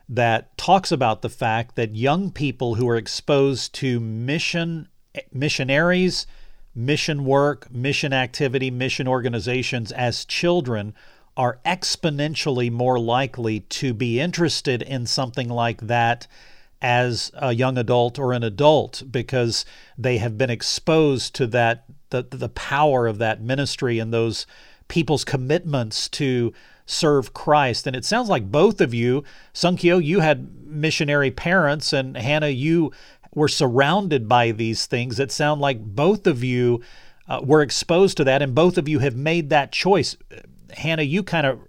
that 0.08 0.56
talks 0.56 0.90
about 0.90 1.20
the 1.20 1.28
fact 1.28 1.76
that 1.76 1.94
young 1.94 2.30
people 2.30 2.76
who 2.76 2.88
are 2.88 2.96
exposed 2.96 3.74
to 3.74 4.00
mission 4.00 4.88
missionaries, 5.32 6.26
mission 6.74 7.24
work, 7.24 7.70
mission 7.70 8.12
activity, 8.12 8.70
mission 8.70 9.08
organizations 9.08 9.92
as 9.92 10.24
children 10.24 10.94
are 11.36 11.60
exponentially 11.64 12.70
more 12.70 12.98
likely 12.98 13.60
to 13.60 13.92
be 13.92 14.20
interested 14.20 14.82
in 14.82 15.06
something 15.06 15.48
like 15.48 15.80
that 15.82 16.26
as 16.80 17.32
a 17.34 17.52
young 17.52 17.76
adult 17.76 18.18
or 18.18 18.32
an 18.32 18.44
adult 18.44 19.02
because 19.10 19.64
they 19.96 20.18
have 20.18 20.38
been 20.38 20.50
exposed 20.50 21.34
to 21.34 21.46
that 21.46 21.84
the 22.10 22.22
the 22.22 22.48
power 22.48 23.06
of 23.06 23.18
that 23.18 23.42
ministry 23.42 23.98
and 23.98 24.12
those 24.12 24.46
people's 24.86 25.24
commitments 25.24 26.08
to 26.08 26.52
serve 26.86 27.34
Christ. 27.34 27.86
And 27.86 27.94
it 27.94 28.04
sounds 28.04 28.28
like 28.30 28.50
both 28.50 28.80
of 28.80 28.94
you, 28.94 29.22
Sunkyo, 29.52 30.02
you 30.02 30.20
had 30.20 30.66
missionary 30.66 31.30
parents, 31.30 31.92
and 31.92 32.16
Hannah, 32.16 32.48
you 32.48 32.92
were 33.34 33.48
surrounded 33.48 34.26
by 34.28 34.52
these 34.52 34.86
things. 34.86 35.20
It 35.20 35.30
sounds 35.30 35.60
like 35.60 35.80
both 35.80 36.26
of 36.26 36.42
you 36.42 36.80
uh, 37.28 37.40
were 37.44 37.60
exposed 37.60 38.16
to 38.16 38.24
that, 38.24 38.40
and 38.40 38.54
both 38.54 38.78
of 38.78 38.88
you 38.88 39.00
have 39.00 39.14
made 39.14 39.50
that 39.50 39.70
choice. 39.70 40.16
Hannah, 40.72 41.02
you 41.02 41.22
kind 41.22 41.46
of 41.46 41.60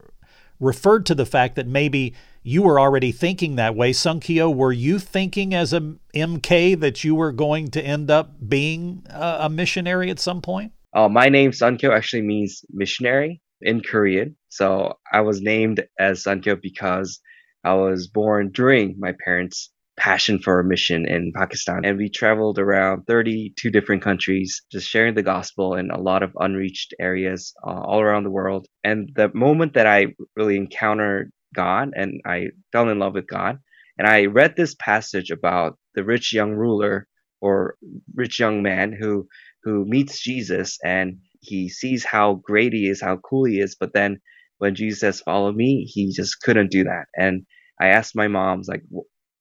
referred 0.59 1.05
to 1.07 1.15
the 1.15 1.25
fact 1.25 1.55
that 1.55 1.67
maybe 1.67 2.13
you 2.43 2.61
were 2.63 2.79
already 2.79 3.11
thinking 3.11 3.55
that 3.55 3.75
way. 3.75 3.91
Sunkyo, 3.91 4.53
were 4.53 4.71
you 4.71 4.99
thinking 4.99 5.53
as 5.53 5.73
a 5.73 5.95
MK 6.15 6.79
that 6.79 7.03
you 7.03 7.15
were 7.15 7.31
going 7.31 7.69
to 7.71 7.81
end 7.81 8.09
up 8.09 8.31
being 8.47 9.05
a, 9.09 9.37
a 9.41 9.49
missionary 9.49 10.09
at 10.09 10.19
some 10.19 10.41
point? 10.41 10.71
Uh, 10.93 11.07
my 11.07 11.29
name 11.29 11.51
Sunkyo 11.51 11.95
actually 11.95 12.23
means 12.23 12.63
missionary 12.69 13.41
in 13.61 13.81
Korean. 13.81 14.35
So 14.47 14.97
I 15.11 15.21
was 15.21 15.41
named 15.41 15.83
as 15.99 16.23
Sunkyo 16.23 16.59
because 16.61 17.19
I 17.63 17.73
was 17.73 18.07
born 18.07 18.51
during 18.51 18.95
my 18.97 19.13
parents' 19.23 19.71
passion 19.97 20.39
for 20.39 20.59
a 20.59 20.63
mission 20.63 21.05
in 21.05 21.33
Pakistan. 21.35 21.83
And 21.83 21.97
we 21.97 22.09
traveled 22.09 22.57
around 22.57 23.03
32 23.05 23.69
different 23.69 24.01
countries, 24.01 24.61
just 24.71 24.87
sharing 24.87 25.13
the 25.13 25.23
gospel 25.23 25.75
in 25.75 25.91
a 25.91 25.99
lot 25.99 26.23
of 26.23 26.31
unreached 26.39 26.93
areas 26.99 27.53
uh, 27.67 27.81
all 27.81 27.99
around 27.99 28.23
the 28.23 28.31
world. 28.31 28.65
And 28.83 29.09
the 29.15 29.29
moment 29.33 29.73
that 29.73 29.85
I 29.85 30.07
really 30.37 30.55
encountered 30.55 31.31
God 31.53 31.91
and 31.95 32.21
I 32.25 32.47
fell 32.71 32.89
in 32.89 32.99
love 32.99 33.13
with 33.13 33.27
God. 33.27 33.59
And 33.97 34.07
I 34.07 34.25
read 34.25 34.55
this 34.55 34.75
passage 34.75 35.29
about 35.29 35.77
the 35.95 36.03
rich 36.03 36.33
young 36.33 36.53
ruler 36.53 37.07
or 37.41 37.75
rich 38.15 38.39
young 38.39 38.61
man 38.63 38.93
who 38.93 39.27
who 39.63 39.85
meets 39.85 40.21
Jesus 40.21 40.77
and 40.83 41.19
he 41.41 41.69
sees 41.69 42.05
how 42.05 42.35
great 42.35 42.73
he 42.73 42.87
is, 42.87 43.01
how 43.01 43.17
cool 43.17 43.45
he 43.45 43.59
is, 43.59 43.75
but 43.79 43.93
then 43.93 44.19
when 44.57 44.75
Jesus 44.75 45.01
says 45.01 45.21
follow 45.21 45.51
me, 45.51 45.85
he 45.85 46.11
just 46.11 46.41
couldn't 46.41 46.71
do 46.71 46.83
that. 46.85 47.05
And 47.15 47.45
I 47.79 47.87
asked 47.87 48.15
my 48.15 48.27
mom's 48.27 48.67
like 48.67 48.83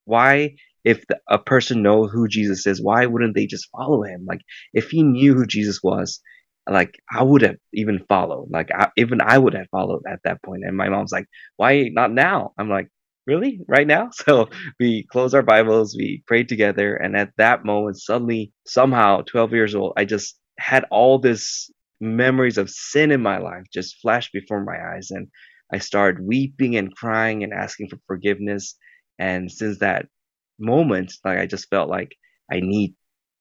why 0.04 0.56
if 0.84 1.06
the, 1.06 1.18
a 1.28 1.38
person 1.38 1.82
know 1.82 2.06
who 2.06 2.28
Jesus 2.28 2.66
is, 2.66 2.82
why 2.82 3.06
wouldn't 3.06 3.34
they 3.34 3.46
just 3.46 3.68
follow 3.70 4.02
him? 4.02 4.24
Like 4.26 4.40
if 4.72 4.90
he 4.90 5.02
knew 5.02 5.34
who 5.34 5.46
Jesus 5.46 5.80
was, 5.82 6.20
like 6.70 6.98
I 7.12 7.22
would 7.22 7.42
have 7.42 7.56
even 7.74 8.04
followed. 8.08 8.48
Like 8.50 8.70
I, 8.74 8.88
even 8.96 9.20
I 9.22 9.38
would 9.38 9.54
have 9.54 9.68
followed 9.70 10.02
at 10.08 10.20
that 10.24 10.42
point. 10.42 10.64
And 10.64 10.76
my 10.76 10.88
mom's 10.88 11.12
like, 11.12 11.26
"Why 11.56 11.88
not 11.92 12.12
now?" 12.12 12.52
I'm 12.58 12.68
like, 12.70 12.88
"Really? 13.26 13.60
Right 13.68 13.86
now?" 13.86 14.10
So 14.26 14.48
we 14.80 15.04
closed 15.12 15.34
our 15.34 15.42
Bibles, 15.42 15.96
we 15.96 16.22
prayed 16.26 16.48
together, 16.48 16.96
and 16.96 17.16
at 17.16 17.32
that 17.38 17.64
moment, 17.64 17.98
suddenly, 18.00 18.52
somehow, 18.66 19.22
12 19.22 19.52
years 19.52 19.74
old, 19.74 19.94
I 19.96 20.04
just 20.04 20.38
had 20.58 20.84
all 20.90 21.18
this 21.18 21.70
memories 22.00 22.58
of 22.58 22.70
sin 22.70 23.10
in 23.10 23.22
my 23.22 23.38
life 23.38 23.64
just 23.72 24.00
flashed 24.02 24.32
before 24.32 24.64
my 24.64 24.76
eyes, 24.94 25.10
and 25.10 25.28
I 25.72 25.78
started 25.78 26.24
weeping 26.26 26.76
and 26.76 26.94
crying 26.94 27.44
and 27.44 27.52
asking 27.52 27.88
for 27.90 27.98
forgiveness. 28.06 28.76
And 29.18 29.50
since 29.50 29.78
that 29.80 30.06
moment, 30.58 31.12
like 31.24 31.38
I 31.38 31.46
just 31.46 31.68
felt 31.70 31.88
like 31.90 32.14
I 32.50 32.60
need 32.60 32.94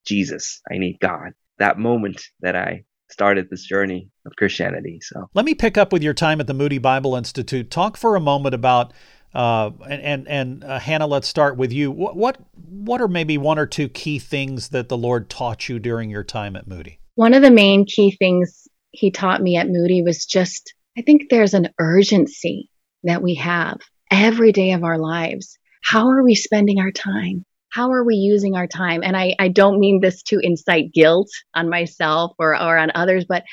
Jesus, 0.06 0.62
I 0.72 0.78
need 0.78 1.00
God. 1.00 1.34
That 1.60 1.80
moment 1.80 2.22
that 2.42 2.56
I 2.56 2.84
started 3.10 3.50
this 3.50 3.64
journey 3.64 4.10
of 4.26 4.36
Christianity. 4.36 5.00
So 5.02 5.30
let 5.34 5.46
me 5.46 5.54
pick 5.54 5.78
up 5.78 5.92
with 5.94 6.04
your 6.04 6.14
time 6.14 6.40
at 6.40 6.48
the 6.48 6.54
Moody 6.54 6.78
Bible 6.78 7.16
Institute. 7.16 7.72
Talk 7.72 7.98
for 7.98 8.16
a 8.16 8.20
moment 8.20 8.56
about 8.56 8.94
uh, 9.34 9.72
and 9.90 10.02
and, 10.02 10.28
and 10.28 10.64
uh, 10.64 10.80
Hannah. 10.80 11.08
Let's 11.08 11.28
start 11.28 11.58
with 11.58 11.72
you. 11.72 11.92
What, 11.92 12.16
what 12.16 12.38
what 12.70 13.02
are 13.02 13.08
maybe 13.08 13.38
one 13.38 13.60
or 13.60 13.66
two 13.66 13.90
key 13.90 14.20
things 14.20 14.70
that 14.70 14.90
the 14.90 14.98
Lord 14.98 15.30
taught 15.30 15.70
you 15.70 15.80
during 15.80 16.10
your 16.10 16.24
time 16.24 16.56
at 16.56 16.68
Moody? 16.68 17.00
One 17.16 17.34
of 17.34 17.42
the 17.42 17.52
main 17.52 17.86
key 17.86 18.12
things 18.12 18.68
He 18.92 19.12
taught 19.12 19.42
me 19.42 19.58
at 19.58 19.70
Moody 19.70 20.02
was 20.02 20.26
just 20.26 20.74
I 20.98 21.02
think 21.02 21.30
there's 21.30 21.54
an 21.54 21.70
urgency 21.80 22.70
that 23.04 23.22
we 23.22 23.36
have 23.36 23.78
every 24.12 24.52
day 24.52 24.72
of 24.72 24.84
our 24.84 24.98
lives. 24.98 25.58
How 25.84 26.10
are 26.10 26.24
we 26.24 26.36
spending 26.36 26.80
our 26.80 26.92
time? 26.92 27.46
How 27.70 27.92
are 27.92 28.04
we 28.04 28.16
using 28.16 28.56
our 28.56 28.68
time? 28.68 29.02
And 29.04 29.16
I, 29.16 29.36
I 29.40 29.50
don't 29.50 29.80
mean 29.80 30.00
this 30.02 30.24
to 30.24 30.40
incite 30.42 30.94
guilt 30.94 31.30
on 31.54 31.70
myself 31.70 32.34
or, 32.40 32.54
or 32.54 32.78
on 32.78 32.92
others, 32.96 33.26
but 33.28 33.44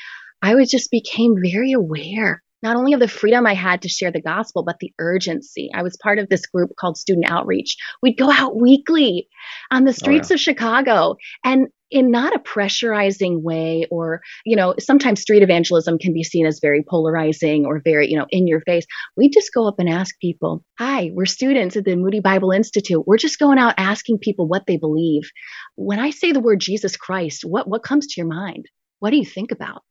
I 0.41 0.55
was 0.55 0.69
just 0.69 0.91
became 0.91 1.35
very 1.41 1.73
aware 1.73 2.41
not 2.65 2.75
only 2.75 2.93
of 2.93 2.99
the 2.99 3.07
freedom 3.07 3.45
I 3.45 3.53
had 3.53 3.83
to 3.83 3.89
share 3.89 4.11
the 4.11 4.21
gospel, 4.21 4.63
but 4.63 4.79
the 4.79 4.91
urgency. 4.99 5.69
I 5.71 5.83
was 5.83 5.97
part 6.01 6.17
of 6.17 6.29
this 6.29 6.47
group 6.47 6.71
called 6.75 6.97
Student 6.97 7.29
Outreach. 7.29 7.77
We'd 8.01 8.17
go 8.17 8.31
out 8.31 8.59
weekly 8.59 9.27
on 9.69 9.83
the 9.83 9.91
oh, 9.91 9.93
streets 9.93 10.31
oh, 10.31 10.33
yeah. 10.33 10.35
of 10.35 10.39
Chicago. 10.41 11.15
And 11.43 11.67
in 11.91 12.09
not 12.09 12.35
a 12.35 12.39
pressurizing 12.39 13.43
way 13.43 13.85
or 13.91 14.21
you 14.43 14.55
know 14.55 14.73
sometimes 14.79 15.21
street 15.21 15.43
evangelism 15.43 15.99
can 15.99 16.13
be 16.13 16.23
seen 16.23 16.47
as 16.47 16.59
very 16.59 16.83
polarizing 16.83 17.63
or 17.67 17.79
very 17.83 18.09
you 18.09 18.17
know 18.17 18.25
in 18.31 18.47
your 18.47 18.59
face 18.61 18.87
we 19.15 19.29
just 19.29 19.53
go 19.53 19.67
up 19.67 19.75
and 19.77 19.87
ask 19.87 20.19
people 20.19 20.63
hi 20.79 21.11
we're 21.13 21.27
students 21.27 21.77
at 21.77 21.85
the 21.85 21.95
moody 21.95 22.21
bible 22.21 22.49
institute 22.49 23.05
we're 23.05 23.17
just 23.17 23.37
going 23.37 23.59
out 23.59 23.75
asking 23.77 24.17
people 24.17 24.47
what 24.47 24.63
they 24.65 24.77
believe 24.77 25.29
when 25.75 25.99
i 25.99 26.09
say 26.09 26.31
the 26.31 26.39
word 26.39 26.59
jesus 26.59 26.97
christ 26.97 27.43
what 27.45 27.67
what 27.67 27.83
comes 27.83 28.07
to 28.07 28.15
your 28.17 28.27
mind 28.27 28.65
what 28.97 29.11
do 29.11 29.17
you 29.17 29.25
think 29.25 29.51
about 29.51 29.83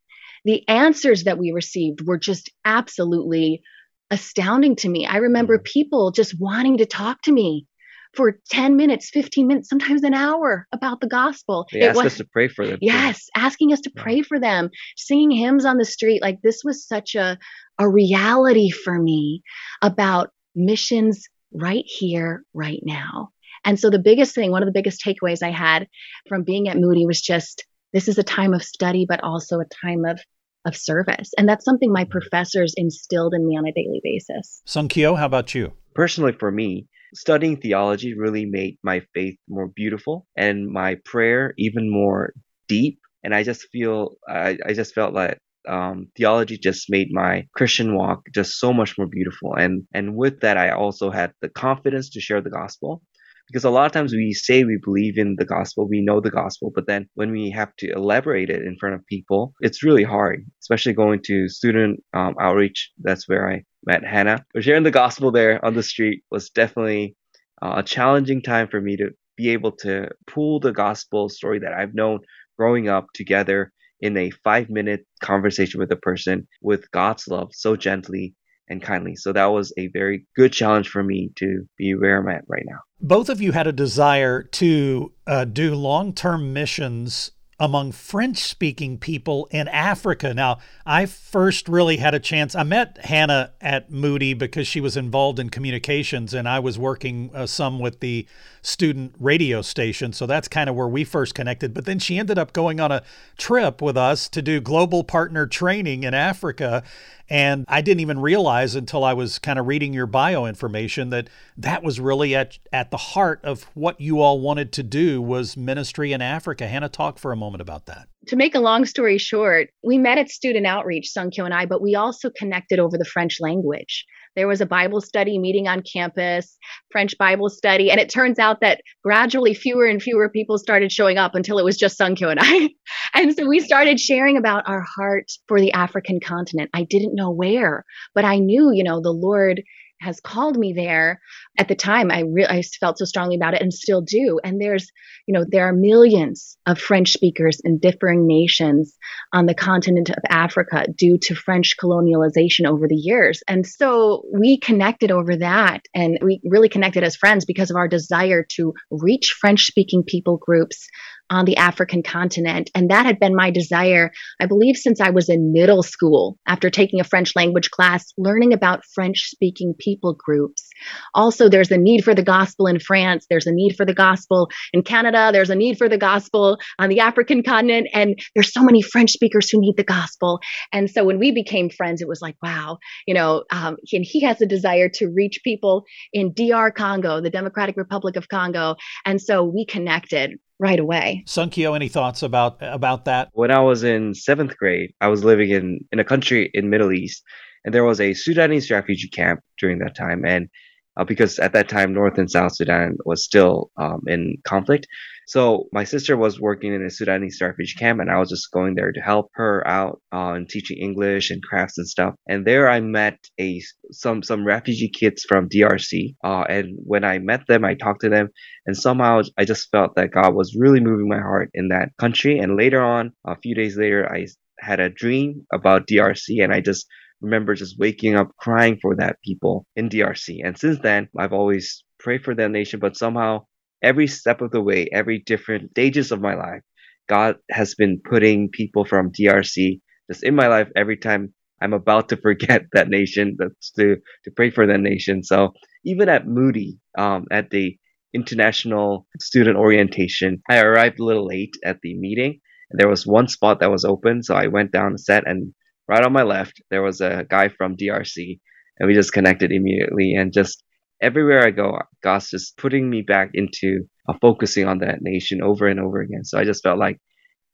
the 0.45 0.67
answers 0.69 1.25
that 1.25 1.39
we 1.39 1.53
received 1.53 2.07
were 2.07 2.19
just 2.19 2.51
absolutely 2.65 3.63
astounding 4.11 4.77
to 4.77 4.89
me 4.89 5.07
i 5.07 5.17
remember 5.17 5.59
mm. 5.59 5.65
people 5.65 6.11
just 6.11 6.39
wanting 6.39 6.79
to 6.79 6.87
talk 6.87 7.21
to 7.23 7.33
me 7.33 7.67
for 8.15 8.39
10 8.51 8.77
minutes, 8.77 9.11
15 9.11 9.47
minutes, 9.47 9.69
sometimes 9.69 10.03
an 10.03 10.15
hour 10.15 10.67
about 10.73 11.01
the 11.01 11.07
gospel. 11.07 11.67
They 11.73 11.83
asked 11.83 11.97
was, 11.97 12.07
us 12.07 12.17
to 12.19 12.25
pray 12.25 12.49
for 12.49 12.67
them. 12.67 12.79
Yes, 12.81 13.29
asking 13.35 13.73
us 13.73 13.81
to 13.83 13.91
pray 13.91 14.23
for 14.23 14.39
them, 14.39 14.71
singing 14.97 15.31
hymns 15.31 15.65
on 15.65 15.77
the 15.77 15.85
street. 15.85 16.23
Like 16.23 16.41
this 16.43 16.63
was 16.65 16.87
such 16.87 17.15
a, 17.15 17.39
a 17.79 17.89
reality 17.89 18.71
for 18.71 18.99
me 18.99 19.43
about 19.83 20.31
missions 20.55 21.25
right 21.53 21.85
here, 21.87 22.45
right 22.53 22.81
now. 22.85 23.31
And 23.65 23.81
so 23.81 23.91
the 23.91 23.99
biggest 23.99 24.35
thing, 24.35 24.51
one 24.51 24.63
of 24.63 24.67
the 24.67 24.73
biggest 24.73 25.03
takeaways 25.05 25.43
I 25.43 25.51
had 25.51 25.89
from 26.29 26.45
being 26.45 26.69
at 26.69 26.77
Moody 26.77 27.07
was 27.07 27.21
just 27.21 27.65
this 27.95 28.09
is 28.09 28.19
a 28.19 28.23
time 28.23 28.53
of 28.53 28.63
study, 28.63 29.07
but 29.09 29.25
also 29.25 29.61
a 29.61 29.65
time 29.83 30.05
of 30.05 30.21
of 30.67 30.77
service. 30.77 31.31
And 31.37 31.49
that's 31.49 31.65
something 31.65 31.93
my 31.93 32.05
professors 32.05 32.75
instilled 32.77 33.35
in 33.35 33.47
me 33.47 33.57
on 33.57 33.67
a 33.67 33.73
daily 33.73 34.01
basis. 34.03 34.63
Sung 34.65 34.89
Kyo, 34.89 35.15
how 35.15 35.27
about 35.27 35.55
you? 35.55 35.73
Personally, 35.95 36.33
for 36.33 36.51
me, 36.51 36.87
studying 37.15 37.59
theology 37.59 38.15
really 38.15 38.47
made 38.47 38.79
my 38.83 39.03
faith 39.15 39.37
more 39.49 39.69
beautiful 39.69 40.27
and 40.37 40.69
my 40.69 40.97
prayer 41.05 41.55
even 41.59 41.91
more 41.91 42.33
deep. 42.67 42.99
And 43.23 43.35
I 43.35 43.43
just 43.43 43.69
feel, 43.73 44.17
I, 44.29 44.59
I 44.67 44.73
just 44.73 44.95
felt 44.95 45.15
like 45.15 45.39
um, 45.69 46.09
theology 46.17 46.59
just 46.59 46.91
made 46.91 47.09
my 47.11 47.47
Christian 47.55 47.95
walk 47.95 48.23
just 48.35 48.59
so 48.59 48.73
much 48.73 48.99
more 48.99 49.07
beautiful. 49.07 49.55
And 49.55 49.85
and 49.95 50.15
with 50.15 50.41
that, 50.41 50.59
I 50.59 50.71
also 50.71 51.11
had 51.11 51.33
the 51.41 51.49
confidence 51.49 52.11
to 52.11 52.21
share 52.21 52.43
the 52.43 52.51
gospel. 52.51 53.03
Because 53.49 53.65
a 53.65 53.71
lot 53.71 53.87
of 53.87 53.93
times 53.93 54.13
we 54.13 54.33
say 54.33 54.65
we 54.65 54.79
believe 54.83 55.19
in 55.19 55.37
the 55.39 55.45
gospel, 55.45 55.89
we 55.89 56.01
know 56.01 56.21
the 56.21 56.31
gospel, 56.31 56.73
but 56.75 56.87
then 56.87 57.09
when 57.15 57.31
we 57.31 57.51
have 57.51 57.75
to 57.77 57.91
elaborate 57.93 58.51
it 58.51 58.63
in 58.63 58.77
front 58.79 58.95
of 58.95 59.07
people, 59.07 59.53
it's 59.61 59.85
really 59.85 60.03
hard, 60.03 60.45
especially 60.63 60.95
going 60.95 61.21
to 61.27 61.49
student 61.49 62.03
um, 62.15 62.35
outreach. 62.41 62.91
That's 62.99 63.29
where 63.29 63.51
I 63.51 63.65
met 63.85 64.05
Hannah. 64.05 64.45
But 64.55 64.65
sharing 64.65 64.83
the 64.83 64.91
gospel 64.91 65.31
there 65.31 65.65
on 65.65 65.75
the 65.75 65.83
street 65.83 66.23
was 66.31 66.51
definitely 66.51 67.17
uh, 67.61 67.75
a 67.77 67.83
challenging 67.83 68.43
time 68.43 68.69
for 68.69 68.81
me 68.81 68.97
to 68.97 69.11
be 69.37 69.51
able 69.51 69.73
to 69.73 70.09
pull 70.27 70.61
the 70.61 70.73
gospel 70.73 71.29
story 71.29 71.59
that 71.59 71.73
I've 71.73 71.95
known 71.95 72.21
growing 72.59 72.89
up 72.89 73.07
together 73.15 73.73
in 74.01 74.17
a 74.17 74.31
five 74.43 74.71
minute 74.71 75.07
conversation 75.23 75.81
with 75.81 75.91
a 75.91 75.97
person 75.97 76.47
with 76.63 76.91
God's 76.91 77.27
love 77.29 77.49
so 77.53 77.77
gently 77.77 78.35
and 78.69 78.83
kindly. 78.83 79.17
So 79.17 79.33
that 79.33 79.47
was 79.47 79.73
a 79.77 79.89
very 79.89 80.27
good 80.37 80.53
challenge 80.53 80.89
for 80.89 81.03
me 81.03 81.31
to 81.37 81.65
be 81.77 81.95
where 81.95 82.19
I'm 82.19 82.29
at 82.29 82.45
right 82.49 82.65
now. 82.67 82.79
Both 83.05 83.29
of 83.29 83.39
you 83.39 83.53
had 83.53 83.67
a 83.67 83.73
desire 83.73 84.43
to 84.43 85.13
uh, 85.27 85.45
do 85.45 85.75
long 85.75 86.15
term 86.15 86.55
missions 86.55 87.33
among 87.61 87.93
French 87.93 88.39
speaking 88.39 88.97
people 88.97 89.47
in 89.51 89.69
Africa. 89.69 90.33
Now, 90.33 90.59
I 90.87 91.05
first 91.05 91.69
really 91.69 91.99
had 91.99 92.15
a 92.15 92.19
chance. 92.19 92.55
I 92.55 92.63
met 92.63 92.97
Hannah 93.05 93.53
at 93.61 93.91
Moody 93.91 94.33
because 94.33 94.67
she 94.67 94.81
was 94.81 94.97
involved 94.97 95.39
in 95.39 95.51
communications 95.51 96.33
and 96.33 96.49
I 96.49 96.61
was 96.61 96.79
working 96.79 97.31
uh, 97.35 97.45
some 97.47 97.79
with 97.79 98.01
the 98.01 98.27
student 98.63 99.15
radio 99.21 99.61
station. 99.61 100.15
So 100.15 100.27
that's 100.27 100.49
kind 100.49 100.71
of 100.71 100.75
where 100.75 100.89
we 100.89 101.05
first 101.05 101.35
connected. 101.35 101.75
But 101.75 101.85
then 101.85 101.99
she 101.99 102.19
ended 102.19 102.39
up 102.39 102.55
going 102.55 102.81
on 102.81 102.91
a 102.91 103.03
trip 103.37 103.83
with 103.83 103.99
us 103.99 104.31
to 104.31 104.41
do 104.41 104.63
global 104.63 105.05
partner 105.05 105.47
training 105.47 106.05
in 106.05 106.15
Africa. 106.15 106.83
And 107.29 107.65
I 107.69 107.81
didn't 107.81 108.01
even 108.01 108.21
realize 108.21 108.75
until 108.75 109.03
I 109.03 109.15
was 109.15 109.39
kind 109.39 109.59
of 109.59 109.67
reading 109.67 109.95
your 109.95 110.07
bio 110.07 110.47
information 110.47 111.11
that 111.11 111.29
that 111.57 111.83
was 111.83 111.99
really 111.99 112.35
at, 112.35 112.59
at 112.73 112.91
the 112.91 112.97
heart 112.97 113.41
of 113.45 113.65
what 113.75 114.01
you 114.01 114.21
all 114.21 114.41
wanted 114.41 114.73
to 114.73 114.83
do 114.83 115.23
was 115.23 115.57
ministry 115.57 116.13
in 116.13 116.21
Africa. 116.21 116.67
Hannah, 116.69 116.89
talk 116.89 117.19
for 117.19 117.33
a 117.33 117.37
moment 117.37 117.63
about 117.63 117.87
that. 117.87 118.09
To 118.29 118.37
make 118.37 118.55
a 118.55 118.61
long 118.61 118.85
story 118.85 119.19
short, 119.19 119.69
we 119.83 119.99
met 119.99 120.19
at 120.19 120.31
student 120.31 120.67
outreach, 120.67 121.13
Sungkyo 121.17 121.45
and 121.45 121.55
I, 121.55 121.67
but 121.67 121.83
we 121.83 121.95
also 121.95 122.31
connected 122.31 122.79
over 122.79 122.97
the 122.97 123.05
French 123.05 123.39
language. 123.41 124.05
There 124.37 124.49
was 124.49 124.61
a 124.61 124.67
Bible 124.67 125.01
study 125.01 125.39
meeting 125.39 125.69
on 125.69 125.83
campus, 125.83 126.57
French 126.91 127.17
Bible 127.19 127.49
study, 127.49 127.91
and 127.91 128.01
it 128.01 128.09
turns 128.09 128.39
out 128.39 128.61
that 128.61 128.81
gradually 129.03 129.55
fewer 129.55 129.87
and 129.87 130.03
fewer 130.03 130.29
people 130.29 130.59
started 130.59 130.93
showing 130.93 131.19
up 131.19 131.35
until 131.35 131.59
it 131.59 131.65
was 131.65 131.77
just 131.77 131.99
Sungkyo 131.99 132.31
and 132.31 132.41
I. 132.41 132.71
and 133.15 133.35
so 133.35 133.47
we 133.47 133.61
started 133.61 134.01
sharing 134.01 134.37
about 134.37 134.69
our 134.69 134.85
heart 134.97 135.31
for 135.49 135.61
the 135.61 135.73
African 135.73 136.21
continent. 136.21 136.71
I 136.75 136.85
didn't 136.85 137.15
know 137.15 137.31
where, 137.31 137.85
but 138.15 138.25
I 138.25 138.39
knew, 138.39 138.73
you 138.73 138.85
know, 138.85 139.01
the 139.01 139.13
Lord 139.13 139.63
has 140.05 140.21
called 140.21 140.57
me 140.57 140.73
there 140.73 141.21
at 141.59 141.69
the 141.69 141.75
time 141.75 142.11
i 142.11 142.21
really 142.21 142.49
i 142.49 142.63
felt 142.63 142.99
so 142.99 143.05
strongly 143.05 143.37
about 143.37 143.55
it 143.55 143.63
and 143.63 143.73
still 143.73 144.03
do. 144.03 144.39
And 144.45 144.61
there's 144.61 144.91
you 145.27 145.33
know 145.33 145.45
there 145.49 145.67
are 145.67 145.73
millions 145.73 146.57
of 146.67 146.79
french 146.79 147.13
speakers 147.13 147.61
in 147.65 147.79
differing 147.79 148.27
nations 148.27 148.97
on 149.33 149.47
the 149.47 149.55
continent 149.55 150.11
of 150.11 150.23
africa 150.29 150.87
due 150.95 151.19
to 151.19 151.35
french 151.35 151.77
colonialization 151.83 152.67
over 152.67 152.87
the 152.87 152.95
years. 152.97 153.43
And 153.49 153.67
so 153.67 154.23
we 154.33 154.59
connected 154.59 155.11
over 155.11 155.37
that 155.37 155.87
and 155.95 156.19
we 156.23 156.41
really 156.45 156.69
connected 156.69 157.03
as 157.03 157.17
friends 157.17 157.45
because 157.45 157.71
of 157.71 157.77
our 157.77 157.89
desire 157.89 158.45
to 158.57 158.75
reach 158.91 159.35
french 159.41 159.67
speaking 159.67 160.03
people 160.07 160.37
groups 160.37 160.89
on 161.31 161.45
the 161.45 161.57
African 161.57 162.03
continent. 162.03 162.71
And 162.75 162.91
that 162.91 163.07
had 163.07 163.19
been 163.19 163.35
my 163.35 163.51
desire, 163.51 164.11
I 164.41 164.47
believe, 164.47 164.77
since 164.77 165.01
I 165.01 165.11
was 165.11 165.29
in 165.29 165.53
middle 165.53 165.83
school 165.83 166.39
after 166.47 166.71
taking 166.71 167.01
a 167.01 167.05
French 167.05 167.35
language 167.35 167.71
class, 167.71 168.13
learning 168.19 168.53
about 168.53 168.85
French 168.95 169.31
speaking 169.31 169.75
people 169.79 170.15
groups. 170.15 170.69
Also, 171.15 171.49
there's 171.49 171.71
a 171.71 171.79
need 171.79 172.05
for 172.05 172.15
the 172.15 172.23
gospel 172.23 172.67
in 172.67 172.79
France, 172.79 173.27
there's 173.29 173.47
a 173.47 173.53
need 173.53 173.75
for 173.77 173.87
the 173.87 173.95
gospel 173.95 174.51
in 174.73 174.83
Canada, 174.83 175.31
there's 175.33 175.51
a 175.51 175.55
need 175.55 175.79
for 175.79 175.89
the 175.89 175.99
gospel 175.99 176.59
on 176.79 176.89
the 176.89 177.01
African 177.01 177.43
continent. 177.43 177.89
And 177.93 178.19
there's 178.35 178.53
so 178.53 178.63
many 178.63 178.83
French 178.83 179.13
speakers 179.13 179.49
who 179.51 179.61
need 179.61 179.77
the 179.77 179.85
gospel. 179.85 180.41
And 180.73 180.91
so 180.91 181.05
when 181.05 181.19
we 181.19 181.33
became 181.33 181.71
friends, 181.71 182.03
it 182.03 182.09
was 182.09 182.21
like, 182.21 182.37
wow, 182.43 182.79
you 183.07 183.15
know, 183.15 183.45
um, 183.51 183.77
and 183.93 184.05
he 184.05 184.21
has 184.23 184.41
a 184.41 184.47
desire 184.47 184.89
to 184.95 185.07
reach 185.15 185.41
people 185.43 185.85
in 186.13 186.33
DR 186.35 186.71
Congo, 186.71 187.21
the 187.21 187.31
Democratic 187.31 187.77
Republic 187.77 188.17
of 188.17 188.29
Congo. 188.29 188.77
And 189.05 189.21
so 189.21 189.43
we 189.45 189.67
connected 189.67 190.39
right 190.59 190.79
away. 190.79 191.25
Sungkyo, 191.27 191.75
any 191.75 191.89
thoughts 191.89 192.23
about 192.23 192.59
about 192.61 193.05
that? 193.07 193.29
When 193.33 193.51
I 193.51 193.61
was 193.61 193.83
in 193.83 194.15
seventh 194.15 194.57
grade, 194.57 194.93
I 195.01 195.09
was 195.09 195.25
living 195.25 195.51
in 195.51 195.81
in 195.93 195.99
a 195.99 196.05
country 196.05 196.51
in 196.55 196.71
Middle 196.71 196.93
East, 196.93 197.23
and 197.65 197.75
there 197.75 197.85
was 197.85 198.01
a 198.01 198.15
Sudanese 198.15 198.71
refugee 198.71 199.09
camp 199.09 199.41
during 199.59 199.79
that 199.79 199.97
time, 199.97 200.25
and 200.25 200.49
uh, 200.97 201.05
because 201.05 201.39
at 201.39 201.53
that 201.53 201.69
time 201.69 201.93
North 201.93 202.19
and 202.19 202.31
South 202.31 202.55
Sudan 202.55 202.97
was 203.05 203.25
still 203.25 203.71
um, 203.77 204.03
in 204.07 204.37
conflict. 204.45 204.87
So 205.27 205.69
my 205.73 205.85
sister 205.85 206.17
was 206.17 206.41
working 206.41 206.75
in 206.75 206.85
a 206.85 206.91
Sudanese 206.91 207.41
refugee 207.41 207.79
camp, 207.79 208.01
and 208.01 208.11
I 208.11 208.19
was 208.19 208.29
just 208.29 208.51
going 208.53 208.75
there 208.75 208.93
to 208.93 209.01
help 209.01 209.31
her 209.35 209.67
out 209.67 210.01
and 210.13 210.49
teaching 210.49 210.79
English 210.79 211.31
and 211.31 211.43
crafts 211.43 211.79
and 211.79 211.89
stuff. 211.89 212.15
And 212.29 212.47
there 212.47 212.69
I 212.69 212.81
met 212.81 213.19
a 213.41 213.61
some 213.91 214.23
some 214.23 214.47
refugee 214.47 214.91
kids 214.91 215.25
from 215.27 215.49
DRC. 215.49 216.17
Uh, 216.23 216.45
and 216.49 216.79
when 216.85 217.05
I 217.05 217.19
met 217.19 217.47
them, 217.47 217.65
I 217.65 217.75
talked 217.75 218.03
to 218.03 218.09
them, 218.09 218.29
and 218.67 218.77
somehow 218.77 219.23
I 219.39 219.45
just 219.45 219.71
felt 219.71 219.95
that 219.97 220.13
God 220.13 220.35
was 220.35 220.57
really 220.59 220.81
moving 220.81 221.09
my 221.09 221.21
heart 221.21 221.51
in 221.55 221.69
that 221.69 221.91
country. 221.99 222.39
And 222.39 222.57
later 222.57 222.83
on, 222.83 223.13
a 223.27 223.37
few 223.41 223.55
days 223.55 223.77
later, 223.77 224.11
I 224.11 224.27
had 224.61 224.81
a 224.81 224.91
dream 224.91 225.47
about 225.53 225.87
DRC, 225.87 226.43
and 226.43 226.53
I 226.53 226.61
just 226.61 226.87
remember 227.21 227.55
just 227.55 227.79
waking 227.79 228.17
up 228.17 228.31
crying 228.39 228.79
for 228.81 228.97
that 228.97 229.17
people 229.25 229.67
in 229.77 229.89
DRC. 229.89 230.39
And 230.45 230.59
since 230.59 230.79
then, 230.81 231.09
I've 231.19 231.33
always 231.33 231.85
prayed 231.99 232.23
for 232.23 232.35
that 232.35 232.51
nation, 232.51 232.81
but 232.81 232.97
somehow 232.97 233.47
every 233.83 234.07
step 234.07 234.41
of 234.41 234.51
the 234.51 234.63
way, 234.63 234.89
every 234.93 235.21
different 235.21 235.71
stages 235.71 236.13
of 236.13 236.21
my 236.21 236.35
life, 236.35 236.63
God 237.09 237.37
has 237.51 237.75
been 237.75 238.01
putting 238.03 238.49
people 238.51 238.85
from 238.85 239.13
DRC 239.13 239.81
just 240.11 240.25
in 240.25 240.35
my 240.35 240.47
life 240.49 240.69
every 240.77 240.97
time 240.97 241.33
I'm 241.61 241.73
about 241.73 242.09
to 242.11 242.17
forget 242.17 242.63
that 242.73 242.89
nation, 242.89 243.37
that's 243.39 243.71
to, 243.73 243.97
to 244.25 244.31
pray 244.31 244.51
for 244.51 244.67
that 244.67 244.81
nation. 244.81 245.23
So 245.23 245.53
even 245.85 246.09
at 246.09 246.27
Moody, 246.27 246.79
um, 246.97 247.27
at 247.31 247.51
the 247.51 247.77
international 248.15 249.07
student 249.21 249.57
orientation, 249.57 250.43
I 250.49 250.61
arrived 250.61 251.01
a 251.01 251.05
little 251.05 251.27
late 251.27 251.55
at 251.65 251.81
the 251.83 251.97
meeting. 251.99 252.41
And 252.71 252.81
there 252.81 252.89
was 252.89 253.07
one 253.07 253.29
spot 253.29 253.61
that 253.61 253.71
was 253.71 253.85
open, 253.85 254.23
so 254.23 254.35
I 254.35 254.47
went 254.47 254.73
down 254.73 254.87
and 254.87 255.01
set 255.01 255.27
and 255.27 255.53
right 255.89 256.03
on 256.05 256.13
my 256.13 256.23
left, 256.23 256.63
there 256.71 256.83
was 256.83 257.01
a 257.01 257.27
guy 257.29 257.49
from 257.49 257.77
DRC, 257.77 258.39
and 258.79 258.89
we 258.89 258.95
just 258.95 259.13
connected 259.13 259.53
immediately. 259.53 260.15
And 260.15 260.33
just 260.33 260.63
everywhere 261.01 261.47
I 261.47 261.51
go, 261.51 261.79
God's 262.03 262.31
just 262.31 262.57
putting 262.57 262.89
me 262.89 263.03
back 263.03 263.31
into 263.35 263.85
uh, 264.09 264.15
focusing 264.21 264.67
on 264.67 264.79
that 264.79 265.03
nation 265.03 265.43
over 265.43 265.67
and 265.67 265.81
over 265.81 266.01
again. 266.01 266.25
So 266.25 266.39
I 266.39 266.45
just 266.45 266.63
felt 266.63 266.79
like 266.79 266.99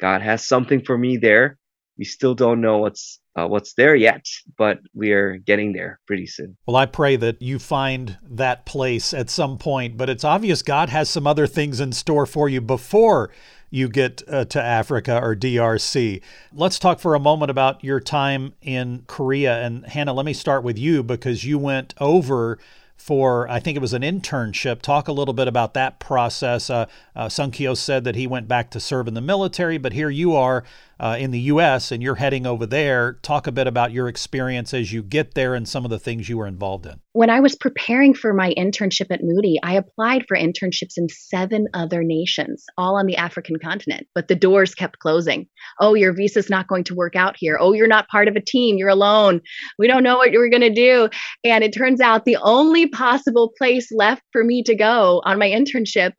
God 0.00 0.22
has 0.22 0.46
something 0.46 0.82
for 0.84 0.96
me 0.96 1.16
there. 1.16 1.58
We 1.98 2.04
still 2.04 2.34
don't 2.34 2.60
know 2.60 2.78
what's 2.78 3.20
uh, 3.36 3.46
what's 3.46 3.74
there 3.74 3.94
yet, 3.94 4.24
but 4.58 4.78
we 4.94 5.12
are 5.12 5.36
getting 5.36 5.72
there 5.72 6.00
pretty 6.06 6.26
soon. 6.26 6.56
Well, 6.66 6.76
I 6.76 6.86
pray 6.86 7.16
that 7.16 7.40
you 7.40 7.58
find 7.58 8.18
that 8.28 8.66
place 8.66 9.14
at 9.14 9.30
some 9.30 9.58
point, 9.58 9.96
but 9.96 10.08
it's 10.08 10.24
obvious 10.24 10.62
God 10.62 10.88
has 10.88 11.08
some 11.08 11.26
other 11.26 11.46
things 11.46 11.78
in 11.78 11.92
store 11.92 12.26
for 12.26 12.48
you 12.48 12.60
before 12.60 13.30
you 13.70 13.88
get 13.88 14.22
uh, 14.28 14.44
to 14.46 14.60
Africa 14.60 15.20
or 15.22 15.36
DRC. 15.36 16.22
Let's 16.52 16.78
talk 16.78 16.98
for 16.98 17.14
a 17.14 17.20
moment 17.20 17.50
about 17.50 17.84
your 17.84 18.00
time 18.00 18.54
in 18.60 19.04
Korea. 19.06 19.62
And 19.62 19.86
Hannah, 19.86 20.12
let 20.12 20.26
me 20.26 20.32
start 20.32 20.64
with 20.64 20.78
you 20.78 21.02
because 21.02 21.44
you 21.44 21.58
went 21.58 21.94
over 22.00 22.58
for 23.00 23.48
I 23.48 23.60
think 23.60 23.76
it 23.76 23.80
was 23.80 23.94
an 23.94 24.02
internship. 24.02 24.82
Talk 24.82 25.08
a 25.08 25.12
little 25.12 25.32
bit 25.32 25.48
about 25.48 25.72
that 25.72 25.98
process. 25.98 26.68
Uh, 26.68 26.84
uh, 27.16 27.30
said 27.74 28.04
that 28.04 28.14
he 28.14 28.26
went 28.26 28.46
back 28.46 28.70
to 28.72 28.78
serve 28.78 29.08
in 29.08 29.14
the 29.14 29.22
military, 29.22 29.78
but 29.78 29.94
here 29.94 30.10
you 30.10 30.36
are 30.36 30.64
uh, 31.00 31.16
in 31.18 31.30
the 31.30 31.40
U.S. 31.40 31.90
and 31.90 32.02
you're 32.02 32.16
heading 32.16 32.46
over 32.46 32.66
there. 32.66 33.14
Talk 33.22 33.46
a 33.46 33.52
bit 33.52 33.66
about 33.66 33.90
your 33.90 34.06
experience 34.06 34.74
as 34.74 34.92
you 34.92 35.02
get 35.02 35.34
there 35.34 35.54
and 35.54 35.66
some 35.66 35.84
of 35.84 35.90
the 35.90 35.98
things 35.98 36.28
you 36.28 36.36
were 36.36 36.46
involved 36.46 36.84
in. 36.84 37.00
When 37.12 37.30
I 37.30 37.40
was 37.40 37.56
preparing 37.56 38.12
for 38.12 38.34
my 38.34 38.52
internship 38.56 39.06
at 39.10 39.20
Moody, 39.22 39.58
I 39.62 39.72
applied 39.72 40.26
for 40.28 40.36
internships 40.36 40.98
in 40.98 41.08
seven 41.08 41.68
other 41.72 42.04
nations, 42.04 42.66
all 42.76 42.96
on 42.96 43.06
the 43.06 43.16
African 43.16 43.58
continent, 43.58 44.06
but 44.14 44.28
the 44.28 44.34
doors 44.34 44.74
kept 44.74 44.98
closing. 44.98 45.48
Oh, 45.80 45.94
your 45.94 46.12
visa's 46.12 46.50
not 46.50 46.68
going 46.68 46.84
to 46.84 46.94
work 46.94 47.16
out 47.16 47.34
here. 47.38 47.56
Oh, 47.58 47.72
you're 47.72 47.88
not 47.88 48.08
part 48.08 48.28
of 48.28 48.36
a 48.36 48.40
team. 48.40 48.76
You're 48.76 48.90
alone. 48.90 49.40
We 49.78 49.88
don't 49.88 50.02
know 50.02 50.18
what 50.18 50.32
you're 50.32 50.50
going 50.50 50.60
to 50.60 50.70
do. 50.70 51.08
And 51.44 51.64
it 51.64 51.72
turns 51.72 52.02
out 52.02 52.26
the 52.26 52.36
only 52.42 52.86
possible 52.88 53.52
place 53.56 53.88
left 53.90 54.22
for 54.32 54.44
me 54.44 54.62
to 54.64 54.74
go 54.74 55.22
on 55.24 55.38
my 55.38 55.48
internship 55.48 56.12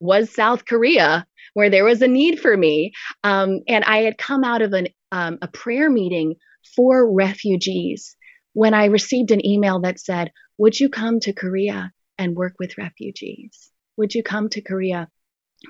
was 0.00 0.32
South 0.32 0.66
Korea 0.66 1.26
where 1.54 1.70
there 1.70 1.84
was 1.84 2.02
a 2.02 2.08
need 2.08 2.40
for 2.40 2.56
me. 2.56 2.92
Um, 3.24 3.60
and 3.68 3.84
I 3.84 3.98
had 3.98 4.18
come 4.18 4.44
out 4.44 4.62
of 4.62 4.72
an, 4.72 4.88
um, 5.12 5.38
a 5.42 5.48
prayer 5.48 5.90
meeting 5.90 6.36
for 6.76 7.10
refugees 7.12 8.16
when 8.52 8.74
I 8.74 8.86
received 8.86 9.30
an 9.30 9.44
email 9.44 9.80
that 9.80 10.00
said, 10.00 10.32
Would 10.58 10.78
you 10.78 10.88
come 10.88 11.20
to 11.20 11.32
Korea 11.32 11.92
and 12.18 12.36
work 12.36 12.54
with 12.58 12.78
refugees? 12.78 13.70
Would 13.96 14.14
you 14.14 14.22
come 14.22 14.48
to 14.50 14.60
Korea 14.60 15.08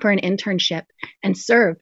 for 0.01 0.11
an 0.11 0.19
internship 0.19 0.83
and 1.23 1.37
serve 1.37 1.77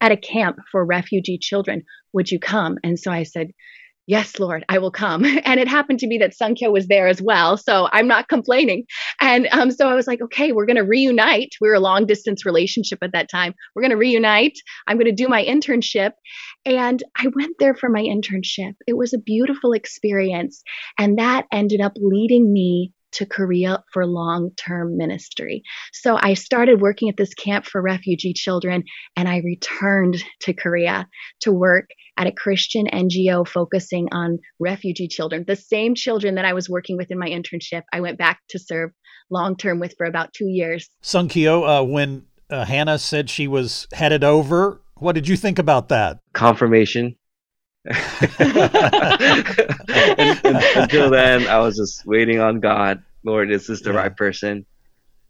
at 0.00 0.12
a 0.12 0.16
camp 0.16 0.58
for 0.70 0.84
refugee 0.84 1.38
children? 1.38 1.84
Would 2.12 2.30
you 2.30 2.38
come? 2.38 2.78
And 2.82 2.98
so 2.98 3.10
I 3.10 3.22
said, 3.22 3.52
yes, 4.06 4.38
Lord, 4.38 4.64
I 4.68 4.78
will 4.78 4.90
come. 4.90 5.24
And 5.44 5.60
it 5.60 5.68
happened 5.68 5.98
to 6.00 6.06
be 6.06 6.18
that 6.18 6.34
Sunkyo 6.40 6.72
was 6.72 6.86
there 6.86 7.08
as 7.08 7.20
well. 7.20 7.56
So 7.56 7.88
I'm 7.92 8.06
not 8.06 8.28
complaining. 8.28 8.84
And 9.20 9.48
um, 9.52 9.70
so 9.70 9.88
I 9.88 9.94
was 9.94 10.06
like, 10.06 10.22
okay, 10.22 10.52
we're 10.52 10.66
going 10.66 10.76
to 10.76 10.82
reunite. 10.82 11.50
We 11.60 11.68
were 11.68 11.74
a 11.74 11.80
long 11.80 12.06
distance 12.06 12.46
relationship 12.46 13.00
at 13.02 13.12
that 13.12 13.28
time. 13.30 13.54
We're 13.74 13.82
going 13.82 13.90
to 13.90 13.96
reunite. 13.96 14.58
I'm 14.86 14.96
going 14.96 15.14
to 15.14 15.22
do 15.22 15.28
my 15.28 15.44
internship. 15.44 16.12
And 16.64 17.02
I 17.16 17.26
went 17.34 17.56
there 17.58 17.74
for 17.74 17.88
my 17.88 18.02
internship. 18.02 18.74
It 18.86 18.96
was 18.96 19.12
a 19.12 19.18
beautiful 19.18 19.72
experience. 19.72 20.62
And 20.98 21.18
that 21.18 21.46
ended 21.52 21.80
up 21.80 21.92
leading 21.96 22.52
me 22.52 22.92
to 23.12 23.26
Korea 23.26 23.82
for 23.92 24.06
long 24.06 24.50
term 24.56 24.96
ministry. 24.96 25.62
So 25.92 26.18
I 26.20 26.34
started 26.34 26.80
working 26.80 27.08
at 27.08 27.16
this 27.16 27.34
camp 27.34 27.66
for 27.66 27.80
refugee 27.82 28.32
children 28.32 28.84
and 29.16 29.28
I 29.28 29.38
returned 29.38 30.22
to 30.40 30.52
Korea 30.52 31.08
to 31.40 31.52
work 31.52 31.90
at 32.16 32.26
a 32.26 32.32
Christian 32.32 32.86
NGO 32.86 33.46
focusing 33.46 34.08
on 34.12 34.38
refugee 34.60 35.08
children, 35.08 35.44
the 35.46 35.56
same 35.56 35.94
children 35.94 36.34
that 36.34 36.44
I 36.44 36.52
was 36.52 36.68
working 36.68 36.96
with 36.96 37.10
in 37.10 37.18
my 37.18 37.28
internship. 37.28 37.82
I 37.92 38.00
went 38.00 38.18
back 38.18 38.40
to 38.50 38.58
serve 38.58 38.90
long 39.30 39.56
term 39.56 39.80
with 39.80 39.94
for 39.96 40.06
about 40.06 40.32
two 40.32 40.48
years. 40.48 40.88
Sunkyo, 41.02 41.80
uh, 41.80 41.84
when 41.84 42.26
uh, 42.50 42.64
Hannah 42.64 42.98
said 42.98 43.30
she 43.30 43.48
was 43.48 43.88
headed 43.92 44.22
over, 44.24 44.80
what 44.96 45.14
did 45.14 45.26
you 45.26 45.36
think 45.36 45.58
about 45.58 45.88
that? 45.88 46.18
Confirmation. 46.32 47.16
And, 47.84 47.98
and, 49.88 50.56
until 50.76 51.10
then, 51.10 51.46
I 51.48 51.58
was 51.58 51.76
just 51.76 52.06
waiting 52.06 52.38
on 52.40 52.60
God. 52.60 53.02
Lord, 53.24 53.50
is 53.50 53.66
this 53.66 53.82
the 53.82 53.92
yeah. 53.92 53.96
right 53.96 54.16
person? 54.16 54.66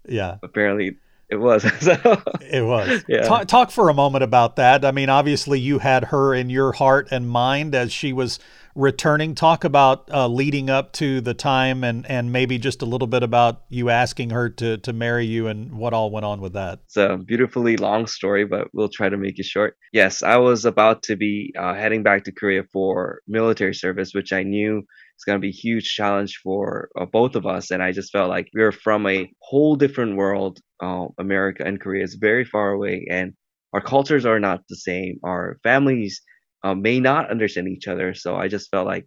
Yeah. 0.06 0.36
Apparently, 0.42 0.96
it 1.28 1.36
was. 1.36 1.62
so, 1.80 1.94
it 2.40 2.64
was. 2.64 3.04
Yeah. 3.08 3.22
Talk, 3.22 3.46
talk 3.46 3.70
for 3.70 3.88
a 3.88 3.94
moment 3.94 4.24
about 4.24 4.56
that. 4.56 4.84
I 4.84 4.90
mean, 4.90 5.08
obviously, 5.08 5.60
you 5.60 5.78
had 5.78 6.04
her 6.04 6.34
in 6.34 6.50
your 6.50 6.72
heart 6.72 7.08
and 7.10 7.28
mind 7.28 7.74
as 7.74 7.92
she 7.92 8.12
was 8.12 8.38
returning. 8.74 9.34
Talk 9.34 9.64
about 9.64 10.08
uh, 10.12 10.26
leading 10.28 10.70
up 10.70 10.92
to 10.94 11.20
the 11.20 11.34
time 11.34 11.84
and, 11.84 12.08
and 12.08 12.32
maybe 12.32 12.58
just 12.58 12.82
a 12.82 12.86
little 12.86 13.06
bit 13.06 13.22
about 13.22 13.62
you 13.68 13.90
asking 13.90 14.30
her 14.30 14.48
to, 14.50 14.78
to 14.78 14.92
marry 14.92 15.26
you 15.26 15.46
and 15.46 15.72
what 15.74 15.92
all 15.92 16.10
went 16.10 16.24
on 16.24 16.40
with 16.40 16.54
that. 16.54 16.80
It's 16.84 16.96
a 16.96 17.16
beautifully 17.16 17.76
long 17.76 18.06
story, 18.06 18.44
but 18.44 18.68
we'll 18.72 18.88
try 18.88 19.08
to 19.08 19.16
make 19.16 19.38
it 19.38 19.44
short. 19.44 19.76
Yes, 19.92 20.22
I 20.22 20.36
was 20.36 20.64
about 20.64 21.02
to 21.04 21.16
be 21.16 21.52
uh, 21.58 21.74
heading 21.74 22.02
back 22.02 22.24
to 22.24 22.32
Korea 22.32 22.64
for 22.72 23.20
military 23.26 23.74
service, 23.74 24.12
which 24.14 24.32
I 24.32 24.42
knew 24.42 24.78
is 24.78 25.24
going 25.24 25.36
to 25.36 25.40
be 25.40 25.50
a 25.50 25.52
huge 25.52 25.94
challenge 25.94 26.40
for 26.42 26.88
uh, 26.98 27.06
both 27.06 27.36
of 27.36 27.46
us. 27.46 27.70
And 27.70 27.82
I 27.82 27.92
just 27.92 28.12
felt 28.12 28.28
like 28.28 28.48
we 28.54 28.62
are 28.62 28.72
from 28.72 29.06
a 29.06 29.30
whole 29.40 29.76
different 29.76 30.16
world. 30.16 30.58
Uh, 30.82 31.06
America 31.18 31.62
and 31.64 31.80
Korea 31.80 32.02
is 32.02 32.16
very 32.16 32.44
far 32.44 32.72
away, 32.72 33.06
and 33.08 33.34
our 33.72 33.80
cultures 33.80 34.26
are 34.26 34.40
not 34.40 34.62
the 34.68 34.76
same. 34.76 35.18
Our 35.24 35.58
families 35.62 36.20
um, 36.62 36.82
may 36.82 37.00
not 37.00 37.30
understand 37.30 37.68
each 37.68 37.88
other. 37.88 38.14
So 38.14 38.36
I 38.36 38.48
just 38.48 38.70
felt 38.70 38.86
like 38.86 39.06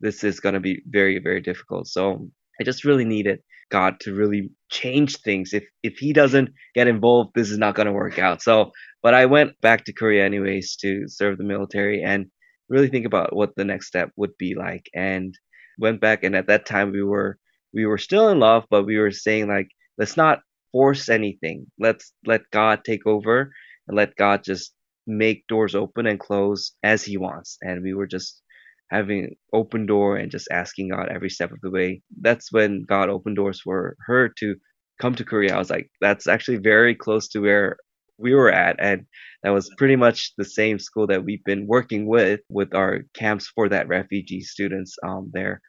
this 0.00 0.24
is 0.24 0.40
going 0.40 0.54
to 0.54 0.60
be 0.60 0.82
very, 0.86 1.18
very 1.18 1.40
difficult. 1.40 1.86
So 1.88 2.28
I 2.60 2.64
just 2.64 2.84
really 2.84 3.04
needed 3.04 3.40
God 3.70 4.00
to 4.00 4.14
really 4.14 4.50
change 4.70 5.18
things. 5.18 5.52
If 5.52 5.64
if 5.82 5.98
He 5.98 6.12
doesn't 6.12 6.50
get 6.74 6.88
involved, 6.88 7.32
this 7.34 7.50
is 7.50 7.58
not 7.58 7.74
going 7.74 7.86
to 7.86 7.92
work 7.92 8.18
out. 8.18 8.42
So, 8.42 8.72
but 9.02 9.14
I 9.14 9.26
went 9.26 9.60
back 9.60 9.84
to 9.84 9.92
Korea 9.92 10.24
anyways 10.24 10.76
to 10.76 11.04
serve 11.08 11.38
the 11.38 11.44
military 11.44 12.02
and 12.02 12.26
really 12.68 12.88
think 12.88 13.06
about 13.06 13.34
what 13.34 13.54
the 13.56 13.64
next 13.64 13.86
step 13.86 14.10
would 14.16 14.36
be 14.38 14.54
like. 14.54 14.88
And 14.94 15.34
went 15.78 16.00
back, 16.00 16.24
and 16.24 16.36
at 16.36 16.46
that 16.48 16.66
time 16.66 16.92
we 16.92 17.02
were 17.02 17.38
we 17.72 17.86
were 17.86 17.98
still 17.98 18.28
in 18.28 18.38
love, 18.38 18.64
but 18.70 18.84
we 18.84 18.98
were 18.98 19.10
saying 19.10 19.48
like, 19.48 19.68
let's 19.98 20.16
not 20.16 20.40
force 20.72 21.08
anything. 21.08 21.66
Let's 21.78 22.12
let 22.26 22.42
God 22.52 22.84
take 22.84 23.06
over 23.06 23.52
and 23.88 23.96
let 23.96 24.16
God 24.16 24.44
just 24.44 24.72
make 25.06 25.46
doors 25.48 25.74
open 25.74 26.06
and 26.06 26.20
close 26.20 26.72
as 26.82 27.04
he 27.04 27.16
wants. 27.16 27.58
And 27.62 27.82
we 27.82 27.94
were 27.94 28.06
just 28.06 28.42
having 28.90 29.36
open 29.52 29.86
door 29.86 30.16
and 30.16 30.30
just 30.30 30.48
asking 30.50 30.90
God 30.90 31.08
every 31.08 31.30
step 31.30 31.52
of 31.52 31.60
the 31.62 31.70
way. 31.70 32.02
That's 32.20 32.52
when 32.52 32.84
God 32.84 33.08
opened 33.08 33.36
doors 33.36 33.60
for 33.60 33.96
her 34.06 34.28
to 34.40 34.56
come 35.00 35.14
to 35.16 35.24
Korea. 35.24 35.54
I 35.54 35.58
was 35.58 35.70
like, 35.70 35.90
that's 36.00 36.26
actually 36.26 36.58
very 36.58 36.94
close 36.94 37.28
to 37.28 37.40
where 37.40 37.76
we 38.18 38.34
were 38.34 38.52
at. 38.52 38.76
And 38.78 39.06
that 39.42 39.50
was 39.50 39.70
pretty 39.76 39.96
much 39.96 40.32
the 40.38 40.44
same 40.44 40.78
school 40.78 41.06
that 41.08 41.24
we've 41.24 41.44
been 41.44 41.66
working 41.66 42.06
with, 42.06 42.40
with 42.48 42.74
our 42.74 43.00
camps 43.14 43.50
for 43.54 43.68
that 43.68 43.88
refugee 43.88 44.40
students 44.40 44.96
um, 45.06 45.30
there. 45.32 45.60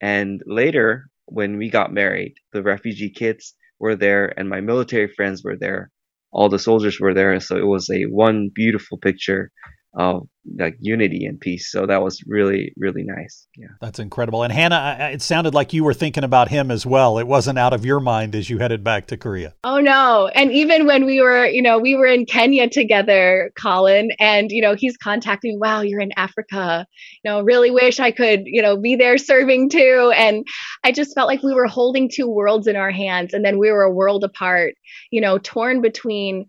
And 0.00 0.42
later, 0.46 1.06
when 1.26 1.56
we 1.56 1.70
got 1.70 1.92
married, 1.92 2.34
the 2.52 2.62
refugee 2.62 3.10
kids 3.10 3.54
were 3.80 3.96
there 3.96 4.32
and 4.38 4.48
my 4.48 4.60
military 4.60 5.08
friends 5.08 5.42
were 5.42 5.56
there 5.56 5.90
all 6.34 6.48
the 6.48 6.58
soldiers 6.58 7.00
were 7.00 7.14
there. 7.14 7.38
So 7.40 7.56
it 7.56 7.66
was 7.66 7.88
a 7.90 8.04
one 8.04 8.50
beautiful 8.54 8.98
picture 8.98 9.50
of 9.96 10.28
like 10.58 10.76
unity 10.78 11.24
and 11.24 11.40
peace. 11.40 11.70
So 11.70 11.86
that 11.86 12.02
was 12.02 12.22
really, 12.26 12.72
really 12.76 13.02
nice. 13.02 13.46
Yeah. 13.56 13.68
That's 13.80 13.98
incredible. 13.98 14.42
And 14.42 14.52
Hannah, 14.52 15.10
it 15.12 15.22
sounded 15.22 15.54
like 15.54 15.72
you 15.72 15.84
were 15.84 15.94
thinking 15.94 16.24
about 16.24 16.48
him 16.48 16.70
as 16.70 16.84
well. 16.84 17.18
It 17.18 17.26
wasn't 17.26 17.58
out 17.58 17.72
of 17.72 17.86
your 17.86 18.00
mind 18.00 18.34
as 18.34 18.50
you 18.50 18.58
headed 18.58 18.84
back 18.84 19.06
to 19.06 19.16
Korea. 19.16 19.54
Oh, 19.64 19.80
no. 19.80 20.28
And 20.34 20.52
even 20.52 20.86
when 20.86 21.06
we 21.06 21.20
were, 21.22 21.46
you 21.46 21.62
know, 21.62 21.78
we 21.78 21.94
were 21.94 22.06
in 22.06 22.26
Kenya 22.26 22.68
together, 22.68 23.52
Colin, 23.58 24.10
and, 24.18 24.50
you 24.50 24.60
know, 24.60 24.74
he's 24.74 24.98
contacting, 24.98 25.58
wow, 25.58 25.80
you're 25.80 26.00
in 26.00 26.12
Africa. 26.16 26.86
You 27.24 27.30
know, 27.30 27.40
really 27.40 27.70
wish 27.70 27.98
I 27.98 28.10
could, 28.10 28.42
you 28.44 28.60
know, 28.60 28.76
be 28.76 28.96
there 28.96 29.16
serving 29.16 29.70
too. 29.70 30.12
And 30.14 30.44
I 30.84 30.92
just 30.92 31.14
felt 31.14 31.28
like 31.28 31.42
we 31.42 31.54
were 31.54 31.66
holding 31.66 32.10
two 32.12 32.28
worlds 32.28 32.66
in 32.66 32.76
our 32.76 32.90
hands 32.90 33.32
and 33.32 33.44
then 33.44 33.58
we 33.58 33.70
were 33.70 33.84
a 33.84 33.92
world 33.92 34.24
apart, 34.24 34.74
you 35.10 35.22
know, 35.22 35.38
torn 35.38 35.80
between 35.80 36.46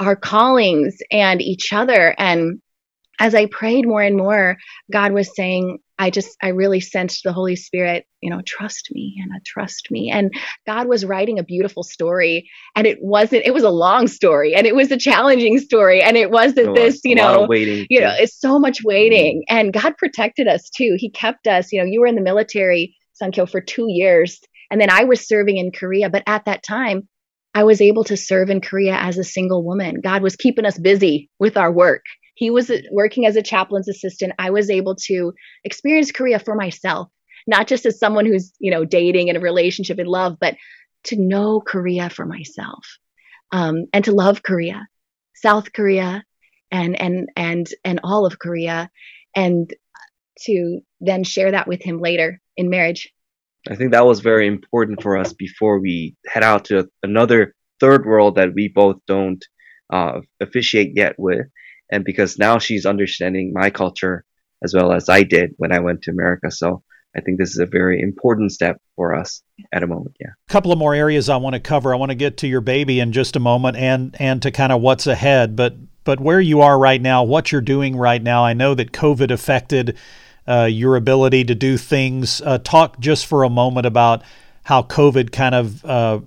our 0.00 0.16
callings 0.16 0.98
and 1.10 1.40
each 1.40 1.72
other. 1.72 2.14
And 2.18 2.60
as 3.18 3.34
I 3.34 3.46
prayed 3.46 3.86
more 3.86 4.02
and 4.02 4.16
more, 4.16 4.56
God 4.92 5.12
was 5.12 5.34
saying, 5.34 5.78
I 5.98 6.10
just, 6.10 6.36
I 6.42 6.48
really 6.48 6.80
sensed 6.80 7.22
the 7.24 7.32
Holy 7.32 7.56
Spirit, 7.56 8.04
you 8.20 8.28
know, 8.28 8.42
trust 8.44 8.88
me 8.92 9.16
and 9.22 9.32
trust 9.46 9.90
me. 9.90 10.10
And 10.10 10.30
God 10.66 10.88
was 10.88 11.06
writing 11.06 11.38
a 11.38 11.42
beautiful 11.42 11.82
story. 11.82 12.50
And 12.74 12.86
it 12.86 12.98
wasn't, 13.00 13.46
it 13.46 13.54
was 13.54 13.62
a 13.62 13.70
long 13.70 14.06
story 14.06 14.54
and 14.54 14.66
it 14.66 14.74
was 14.74 14.90
a 14.90 14.98
challenging 14.98 15.58
story. 15.58 16.02
And 16.02 16.16
it 16.16 16.30
wasn't 16.30 16.74
this, 16.74 17.00
you 17.04 17.14
know, 17.14 17.46
waiting. 17.48 17.86
you 17.88 18.00
know, 18.00 18.12
it's 18.18 18.38
so 18.38 18.58
much 18.58 18.84
waiting. 18.84 19.42
Mm-hmm. 19.48 19.56
And 19.56 19.72
God 19.72 19.96
protected 19.96 20.48
us 20.48 20.68
too. 20.68 20.96
He 20.98 21.10
kept 21.10 21.46
us, 21.46 21.72
you 21.72 21.80
know, 21.80 21.86
you 21.86 22.00
were 22.00 22.06
in 22.06 22.16
the 22.16 22.20
military, 22.20 22.94
Sunkyo, 23.20 23.48
for 23.50 23.62
two 23.62 23.86
years. 23.88 24.38
And 24.70 24.80
then 24.80 24.90
I 24.90 25.04
was 25.04 25.26
serving 25.26 25.56
in 25.56 25.72
Korea. 25.72 26.10
But 26.10 26.24
at 26.26 26.44
that 26.44 26.62
time, 26.62 27.08
I 27.54 27.64
was 27.64 27.80
able 27.80 28.04
to 28.04 28.18
serve 28.18 28.50
in 28.50 28.60
Korea 28.60 28.96
as 28.96 29.16
a 29.16 29.24
single 29.24 29.64
woman. 29.64 30.02
God 30.02 30.22
was 30.22 30.36
keeping 30.36 30.66
us 30.66 30.78
busy 30.78 31.30
with 31.38 31.56
our 31.56 31.72
work 31.72 32.02
he 32.36 32.50
was 32.50 32.70
working 32.92 33.26
as 33.26 33.34
a 33.34 33.42
chaplain's 33.42 33.88
assistant. 33.88 34.34
I 34.38 34.50
was 34.50 34.70
able 34.70 34.94
to 35.06 35.32
experience 35.64 36.12
Korea 36.12 36.38
for 36.38 36.54
myself, 36.54 37.08
not 37.46 37.66
just 37.66 37.86
as 37.86 37.98
someone 37.98 38.26
who's, 38.26 38.52
you 38.60 38.70
know, 38.70 38.84
dating 38.84 39.28
in 39.28 39.36
a 39.36 39.40
relationship 39.40 39.98
in 39.98 40.06
love, 40.06 40.36
but 40.38 40.54
to 41.04 41.16
know 41.16 41.60
Korea 41.60 42.10
for 42.10 42.26
myself 42.26 42.84
um, 43.52 43.86
and 43.94 44.04
to 44.04 44.12
love 44.12 44.42
Korea, 44.42 44.86
South 45.34 45.72
Korea, 45.72 46.24
and 46.70 47.00
and 47.00 47.30
and 47.36 47.66
and 47.84 48.00
all 48.04 48.26
of 48.26 48.38
Korea, 48.38 48.90
and 49.34 49.72
to 50.40 50.80
then 51.00 51.24
share 51.24 51.52
that 51.52 51.66
with 51.66 51.82
him 51.82 52.00
later 52.00 52.40
in 52.56 52.68
marriage. 52.68 53.10
I 53.70 53.76
think 53.76 53.92
that 53.92 54.06
was 54.06 54.20
very 54.20 54.46
important 54.46 55.02
for 55.02 55.16
us 55.16 55.32
before 55.32 55.80
we 55.80 56.14
head 56.26 56.42
out 56.42 56.66
to 56.66 56.86
another 57.02 57.54
third 57.80 58.04
world 58.04 58.34
that 58.36 58.52
we 58.54 58.68
both 58.68 58.96
don't 59.06 59.42
uh, 59.90 60.20
officiate 60.40 60.92
yet 60.94 61.14
with, 61.18 61.46
and 61.90 62.04
because 62.04 62.38
now 62.38 62.58
she's 62.58 62.86
understanding 62.86 63.52
my 63.52 63.70
culture 63.70 64.24
as 64.62 64.74
well 64.74 64.92
as 64.92 65.08
I 65.08 65.22
did 65.22 65.54
when 65.58 65.72
I 65.72 65.80
went 65.80 66.02
to 66.02 66.10
America. 66.10 66.50
So 66.50 66.82
I 67.16 67.20
think 67.20 67.38
this 67.38 67.50
is 67.50 67.58
a 67.58 67.66
very 67.66 68.00
important 68.00 68.52
step 68.52 68.80
for 68.94 69.14
us 69.14 69.42
at 69.72 69.82
a 69.82 69.86
moment. 69.86 70.16
Yeah. 70.20 70.30
A 70.48 70.52
couple 70.52 70.72
of 70.72 70.78
more 70.78 70.94
areas 70.94 71.28
I 71.28 71.36
want 71.36 71.54
to 71.54 71.60
cover. 71.60 71.94
I 71.94 71.96
want 71.96 72.10
to 72.10 72.16
get 72.16 72.38
to 72.38 72.46
your 72.46 72.60
baby 72.60 73.00
in 73.00 73.12
just 73.12 73.36
a 73.36 73.40
moment 73.40 73.76
and 73.76 74.14
and 74.20 74.42
to 74.42 74.50
kind 74.50 74.72
of 74.72 74.82
what's 74.82 75.06
ahead, 75.06 75.56
but 75.56 75.76
but 76.04 76.20
where 76.20 76.40
you 76.40 76.60
are 76.60 76.78
right 76.78 77.00
now, 77.00 77.24
what 77.24 77.50
you're 77.50 77.60
doing 77.60 77.96
right 77.96 78.22
now. 78.22 78.44
I 78.44 78.52
know 78.52 78.74
that 78.74 78.92
COVID 78.92 79.30
affected 79.30 79.96
uh, 80.46 80.68
your 80.70 80.94
ability 80.96 81.44
to 81.44 81.54
do 81.54 81.76
things. 81.76 82.40
Uh, 82.40 82.58
talk 82.58 83.00
just 83.00 83.26
for 83.26 83.42
a 83.42 83.50
moment 83.50 83.86
about 83.86 84.22
how 84.62 84.82
COVID 84.82 85.32
kind 85.32 85.54
of 85.54 85.84
uh, 85.84 86.20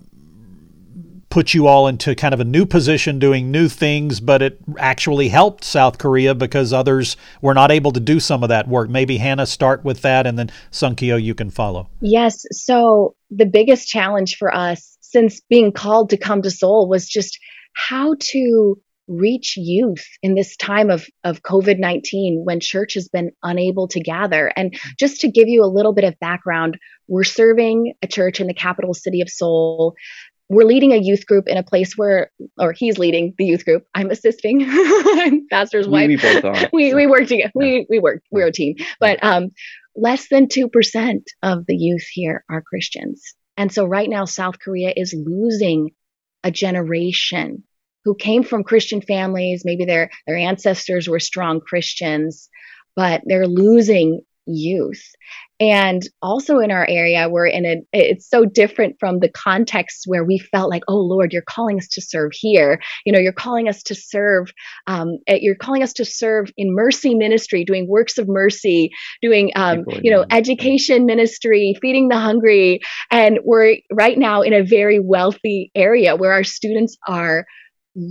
put 1.29 1.53
you 1.53 1.67
all 1.67 1.87
into 1.87 2.15
kind 2.15 2.33
of 2.33 2.39
a 2.39 2.45
new 2.45 2.65
position 2.65 3.19
doing 3.19 3.51
new 3.51 3.67
things, 3.69 4.19
but 4.19 4.41
it 4.41 4.59
actually 4.77 5.29
helped 5.29 5.63
South 5.63 5.97
Korea 5.97 6.33
because 6.33 6.73
others 6.73 7.17
were 7.41 7.53
not 7.53 7.71
able 7.71 7.91
to 7.91 7.99
do 7.99 8.19
some 8.19 8.43
of 8.43 8.49
that 8.49 8.67
work. 8.67 8.89
Maybe 8.89 9.17
Hannah 9.17 9.45
start 9.45 9.83
with 9.83 10.01
that 10.01 10.25
and 10.25 10.39
then 10.39 10.51
Sunkyo 10.71 11.21
you 11.21 11.35
can 11.35 11.49
follow. 11.49 11.89
Yes. 12.01 12.45
So 12.51 13.15
the 13.29 13.45
biggest 13.45 13.87
challenge 13.87 14.37
for 14.37 14.53
us 14.53 14.97
since 15.01 15.41
being 15.41 15.71
called 15.71 16.09
to 16.09 16.17
come 16.17 16.41
to 16.41 16.51
Seoul 16.51 16.89
was 16.89 17.07
just 17.07 17.39
how 17.73 18.15
to 18.19 18.81
reach 19.09 19.57
youth 19.57 20.05
in 20.21 20.35
this 20.35 20.55
time 20.55 20.89
of, 20.91 21.07
of 21.23 21.41
COVID 21.41 21.79
19 21.79 22.43
when 22.45 22.59
church 22.59 22.93
has 22.93 23.09
been 23.09 23.31
unable 23.43 23.87
to 23.89 23.99
gather. 23.99 24.51
And 24.55 24.79
just 24.97 25.21
to 25.21 25.31
give 25.31 25.47
you 25.47 25.63
a 25.63 25.67
little 25.73 25.93
bit 25.93 26.03
of 26.03 26.19
background, 26.19 26.77
we're 27.07 27.23
serving 27.23 27.93
a 28.03 28.07
church 28.07 28.39
in 28.39 28.47
the 28.47 28.53
capital 28.53 28.93
city 28.93 29.21
of 29.21 29.29
Seoul 29.29 29.95
we're 30.49 30.65
leading 30.65 30.91
a 30.91 30.97
youth 30.97 31.27
group 31.27 31.47
in 31.47 31.57
a 31.57 31.63
place 31.63 31.93
where, 31.95 32.31
or 32.57 32.73
he's 32.73 32.97
leading 32.97 33.35
the 33.37 33.45
youth 33.45 33.63
group. 33.63 33.85
I'm 33.93 34.09
assisting. 34.09 34.65
I'm 34.67 35.47
pastor's 35.49 35.87
wife. 35.87 36.07
We, 36.07 36.15
we 36.15 36.21
both 36.21 36.45
are. 36.45 36.69
we, 36.73 36.93
we 36.95 37.07
work 37.07 37.27
together. 37.27 37.51
We, 37.53 37.85
we 37.87 37.99
work, 37.99 38.23
we're 38.31 38.47
a 38.47 38.51
team. 38.51 38.75
But 38.99 39.23
um, 39.23 39.49
less 39.95 40.27
than 40.27 40.47
2% 40.47 41.23
of 41.43 41.65
the 41.67 41.75
youth 41.75 42.05
here 42.11 42.43
are 42.49 42.63
Christians. 42.63 43.21
And 43.57 43.71
so 43.71 43.85
right 43.85 44.09
now, 44.09 44.25
South 44.25 44.59
Korea 44.59 44.91
is 44.95 45.13
losing 45.15 45.91
a 46.43 46.49
generation 46.49 47.63
who 48.03 48.15
came 48.15 48.43
from 48.43 48.63
Christian 48.63 49.01
families. 49.01 49.63
Maybe 49.65 49.85
their, 49.85 50.09
their 50.25 50.37
ancestors 50.37 51.07
were 51.07 51.19
strong 51.19 51.59
Christians, 51.59 52.49
but 52.95 53.21
they're 53.25 53.47
losing 53.47 54.21
youth. 54.49 55.03
And 55.59 56.01
also 56.21 56.59
in 56.59 56.71
our 56.71 56.85
area, 56.87 57.27
we're 57.29 57.47
in 57.47 57.65
a, 57.65 57.75
it's 57.91 58.29
so 58.29 58.45
different 58.45 58.95
from 58.99 59.19
the 59.19 59.29
context 59.29 60.03
where 60.05 60.23
we 60.23 60.39
felt 60.39 60.69
like, 60.69 60.83
oh 60.87 60.97
Lord, 60.97 61.33
you're 61.33 61.41
calling 61.41 61.77
us 61.77 61.87
to 61.89 62.01
serve 62.01 62.31
here. 62.33 62.79
You 63.05 63.11
know, 63.11 63.19
you're 63.19 63.33
calling 63.33 63.67
us 63.67 63.83
to 63.83 63.95
serve, 63.95 64.53
um, 64.87 65.17
you're 65.27 65.55
calling 65.55 65.83
us 65.83 65.93
to 65.93 66.05
serve 66.05 66.49
in 66.55 66.73
mercy 66.73 67.13
ministry, 67.13 67.65
doing 67.65 67.87
works 67.89 68.17
of 68.17 68.27
mercy, 68.29 68.91
doing, 69.21 69.51
um, 69.55 69.83
you 70.01 70.11
know, 70.11 70.25
education 70.31 71.05
ministry, 71.05 71.75
feeding 71.81 72.07
the 72.07 72.17
hungry. 72.17 72.79
And 73.11 73.39
we're 73.43 73.77
right 73.91 74.17
now 74.17 74.41
in 74.43 74.53
a 74.53 74.63
very 74.63 74.99
wealthy 74.99 75.71
area 75.75 76.15
where 76.15 76.31
our 76.31 76.45
students 76.45 76.97
are 77.05 77.45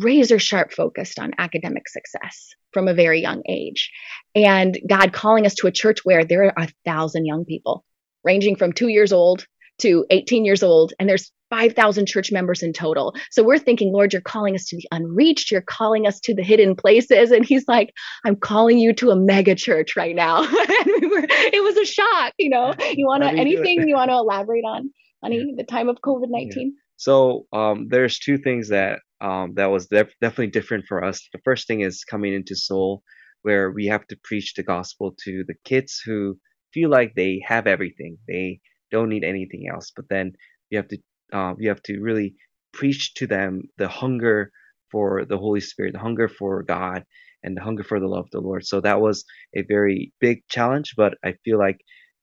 razor 0.03 0.39
sharp 0.39 0.73
focused 0.73 1.19
on 1.19 1.33
academic 1.39 1.89
success 1.89 2.55
from 2.73 2.89
a 2.89 2.95
very 2.95 3.21
young 3.21 3.43
age. 3.49 3.91
And 4.35 4.79
God 4.89 5.13
calling 5.13 5.47
us 5.47 5.55
to 5.57 5.67
a 5.67 5.73
church 5.73 6.05
where 6.05 6.25
there 6.25 6.45
are 6.45 6.65
a 6.65 6.69
thousand 6.85 7.27
young 7.27 7.45
people, 7.45 7.85
ranging 8.25 8.57
from 8.57 8.73
two 8.73 8.89
years 8.89 9.13
old 9.13 9.47
to 9.79 10.05
18 10.11 10.45
years 10.45 10.63
old, 10.63 10.93
and 10.99 11.09
there's 11.09 11.33
5,000 11.51 12.07
church 12.07 12.31
members 12.31 12.63
in 12.63 12.73
total. 12.73 13.15
So 13.31 13.43
we're 13.43 13.59
thinking, 13.59 13.93
Lord, 13.93 14.13
you're 14.13 14.21
calling 14.21 14.55
us 14.55 14.65
to 14.67 14.77
the 14.77 14.87
unreached, 14.91 15.51
you're 15.51 15.63
calling 15.63 16.07
us 16.07 16.21
to 16.21 16.35
the 16.35 16.43
hidden 16.43 16.77
places. 16.77 17.31
And 17.31 17.45
He's 17.45 17.67
like, 17.67 17.95
I'm 18.25 18.37
calling 18.37 18.79
you 18.79 18.93
to 18.95 19.11
a 19.11 19.17
mega 19.17 19.55
church 19.55 19.97
right 19.97 20.15
now. 20.15 20.43
and 20.43 20.93
we 21.01 21.07
were, 21.07 21.25
it 21.29 21.63
was 21.63 21.77
a 21.77 21.87
shock, 21.87 22.35
you 22.39 22.51
know. 22.51 22.75
You 22.93 23.07
want 23.07 23.23
to, 23.23 23.31
anything 23.31 23.89
you 23.89 23.95
want 23.95 24.11
to 24.11 24.17
elaborate 24.17 24.65
on, 24.65 24.91
honey, 25.23 25.39
yeah. 25.39 25.55
the 25.57 25.65
time 25.65 25.89
of 25.89 25.99
COVID 26.05 26.29
19? 26.29 26.53
Yeah. 26.75 26.83
So 26.99 27.47
um, 27.55 27.89
there's 27.91 28.21
two 28.21 28.39
things 28.39 28.71
that 28.71 29.01
um, 29.23 29.55
that 29.57 29.69
was 29.73 29.89
def- 29.89 30.15
definitely 30.23 30.49
different 30.49 30.87
for 30.89 31.05
us. 31.05 31.29
The 31.33 31.41
first 31.45 31.69
thing 31.69 31.83
is 31.83 32.05
coming 32.05 32.35
into 32.35 32.57
Seoul, 32.57 33.03
where 33.43 33.73
we 33.73 33.87
have 33.89 34.07
to 34.09 34.19
preach 34.25 34.55
the 34.55 34.65
gospel 34.65 35.17
to 35.25 35.45
the 35.49 35.57
kids 35.65 36.03
who 36.07 36.39
feel 36.75 36.91
like 36.91 37.15
they 37.17 37.43
have 37.47 37.69
everything, 37.69 38.19
they 38.29 38.61
don't 38.93 39.11
need 39.11 39.25
anything 39.25 39.69
else. 39.73 39.93
But 39.97 40.07
then 40.11 40.35
you 40.71 40.79
have 40.79 40.89
to 40.91 40.99
uh, 41.33 41.55
you 41.59 41.71
have 41.71 41.83
to 41.85 42.01
really 42.01 42.37
preach 42.75 43.15
to 43.17 43.29
them 43.29 43.63
the 43.79 43.89
hunger 43.89 44.53
for 44.93 45.27
the 45.27 45.39
Holy 45.39 45.61
Spirit, 45.61 45.95
the 45.95 46.01
hunger 46.01 46.29
for 46.29 46.63
God, 46.65 47.05
and 47.45 47.57
the 47.57 47.63
hunger 47.63 47.85
for 47.85 48.01
the 48.01 48.09
love 48.09 48.27
of 48.27 48.33
the 48.33 48.41
Lord. 48.41 48.67
So 48.67 48.81
that 48.83 49.01
was 49.01 49.25
a 49.57 49.63
very 49.63 50.13
big 50.21 50.43
challenge, 50.51 50.95
but 50.97 51.15
I 51.25 51.35
feel 51.45 51.59
like 51.59 51.79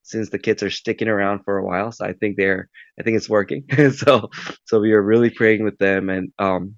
since 0.06 0.30
the 0.30 0.39
kids 0.39 0.63
are 0.63 0.70
sticking 0.70 1.08
around 1.10 1.44
for 1.44 1.58
a 1.58 1.65
while, 1.65 1.91
so 1.91 2.06
I 2.06 2.13
think 2.13 2.38
they're 2.38 2.70
I 3.00 3.04
think 3.04 3.18
it's 3.18 3.30
working. 3.30 3.65
so 3.96 4.30
so 4.65 4.80
we 4.80 4.94
are 4.94 5.02
really 5.02 5.30
praying 5.30 5.63
with 5.63 5.78
them 5.80 6.10
and 6.10 6.32
um 6.39 6.76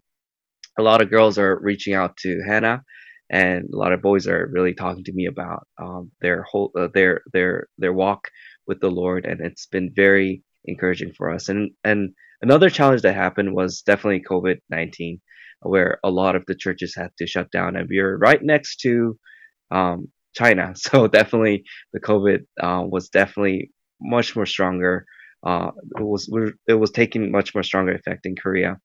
a 0.78 0.84
lot 0.84 1.02
of 1.02 1.10
girls 1.10 1.38
are 1.38 1.60
reaching 1.60 1.94
out 1.94 2.18
to 2.18 2.42
Hannah, 2.48 2.84
and 3.30 3.66
a 3.74 3.78
lot 3.78 3.94
of 3.94 4.02
boys 4.02 4.28
are 4.28 4.50
really 4.52 4.74
talking 4.74 5.04
to 5.06 5.14
me 5.14 5.26
about 5.26 5.68
um, 5.82 6.12
their 6.22 6.44
whole 6.44 6.72
uh, 6.78 6.88
their 6.94 7.22
their 7.34 7.68
their 7.78 7.94
walk 7.94 8.30
with 8.68 8.80
the 8.80 8.92
Lord, 8.92 9.26
and 9.26 9.42
it's 9.42 9.66
been 9.68 9.92
very 9.96 10.44
encouraging 10.66 11.14
for 11.14 11.32
us. 11.32 11.50
And 11.50 11.72
and 11.84 12.14
another 12.42 12.70
challenge 12.70 13.02
that 13.04 13.16
happened 13.16 13.56
was 13.56 13.82
definitely 13.82 14.24
COVID 14.30 14.60
nineteen, 14.70 15.22
where 15.62 16.00
a 16.04 16.12
lot 16.12 16.36
of 16.36 16.46
the 16.48 16.56
churches 16.56 16.96
had 16.96 17.12
to 17.18 17.28
shut 17.28 17.52
down, 17.52 17.76
and 17.76 17.90
we 17.90 18.00
are 18.00 18.18
right 18.18 18.42
next 18.44 18.78
to 18.82 19.18
um, 19.72 20.10
China, 20.38 20.74
so 20.76 21.08
definitely 21.08 21.64
the 21.94 22.00
COVID 22.00 22.40
uh, 22.62 22.84
was 22.86 23.10
definitely 23.10 23.72
much 24.00 24.36
more 24.36 24.46
stronger. 24.46 25.06
Uh, 25.46 25.72
it 25.98 26.04
was 26.04 26.30
it 26.68 26.74
was 26.74 26.92
taking 26.92 27.32
much 27.32 27.54
more 27.54 27.64
stronger 27.64 27.94
effect 27.94 28.26
in 28.26 28.36
Korea. 28.36 28.78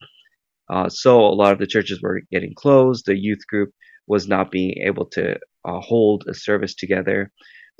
Uh, 0.73 0.89
so 0.89 1.21
a 1.21 1.39
lot 1.41 1.53
of 1.53 1.59
the 1.59 1.67
churches 1.67 2.01
were 2.03 2.23
getting 2.31 2.55
closed. 2.55 3.05
The 3.05 3.19
youth 3.19 3.47
group 3.47 3.71
was 4.07 4.27
not 4.29 4.51
being 4.51 4.75
able 4.87 5.07
to 5.07 5.39
uh, 5.65 5.81
hold 5.81 6.25
a 6.29 6.35
service 6.35 6.75
together. 6.75 7.31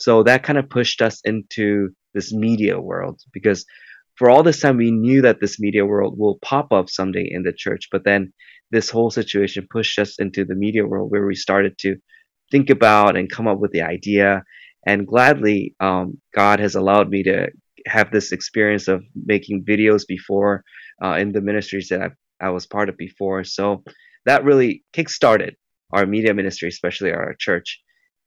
So 0.01 0.23
that 0.25 0.43
kind 0.43 0.59
of 0.59 0.69
pushed 0.69 1.03
us 1.03 1.21
into 1.25 1.91
this 2.15 2.33
media 2.33 2.81
world 2.81 3.21
because 3.33 3.65
for 4.17 4.29
all 4.31 4.43
this 4.43 4.61
time 4.61 4.77
we 4.77 4.91
knew 4.91 5.23
that 5.23 5.41
this 5.41 5.59
media 5.59 5.87
world 5.87 6.19
will 6.19 6.39
pop 6.43 6.73
up 6.73 6.91
someday 6.91 7.27
in 7.31 7.43
the 7.43 7.53
church. 7.53 7.89
But 7.91 8.05
then 8.05 8.33
this 8.71 8.91
whole 8.91 9.11
situation 9.11 9.67
pushed 9.71 9.99
us 9.99 10.19
into 10.19 10.45
the 10.45 10.55
media 10.55 10.87
world 10.87 11.11
where 11.11 11.27
we 11.27 11.35
started 11.35 11.79
to 11.79 11.97
think 12.53 12.71
about 12.71 13.17
and 13.17 13.29
come 13.29 13.49
up 13.49 13.59
with 13.59 13.73
the 13.73 13.83
idea. 13.83 14.45
And 14.87 15.07
gladly, 15.07 15.75
um, 15.81 16.21
God 16.35 16.61
has 16.61 16.77
allowed 16.77 17.09
me 17.09 17.25
to 17.25 17.49
have 17.87 18.13
this 18.13 18.31
experience 18.31 18.87
of 18.87 19.03
making 19.17 19.65
videos 19.65 20.07
before 20.07 20.63
uh, 21.05 21.15
in 21.15 21.33
the 21.33 21.41
ministries 21.41 21.89
that 21.89 22.01
I've 22.03 22.17
I 22.43 22.51
was 22.51 22.67
part 22.67 22.89
of 22.89 22.97
before. 22.97 23.45
So 23.45 23.85
that 24.27 24.45
really 24.45 24.85
kickstarted 24.93 25.53
our 25.93 26.07
media 26.07 26.35
ministry, 26.35 26.69
especially 26.69 27.13
our 27.13 27.35
church. 27.39 27.81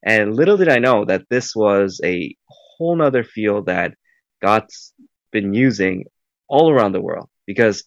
And 0.06 0.36
little 0.36 0.58
did 0.58 0.70
I 0.70 0.80
know 0.80 1.06
that 1.06 1.26
this 1.30 1.54
was 1.56 2.00
a 2.04 2.36
whole 2.48 2.96
nother 2.96 3.24
field 3.24 3.66
that 3.66 3.94
God's 4.42 4.94
been 5.32 5.54
using 5.54 6.06
all 6.48 6.72
around 6.72 6.94
the 6.94 7.02
world 7.02 7.28
because 7.46 7.84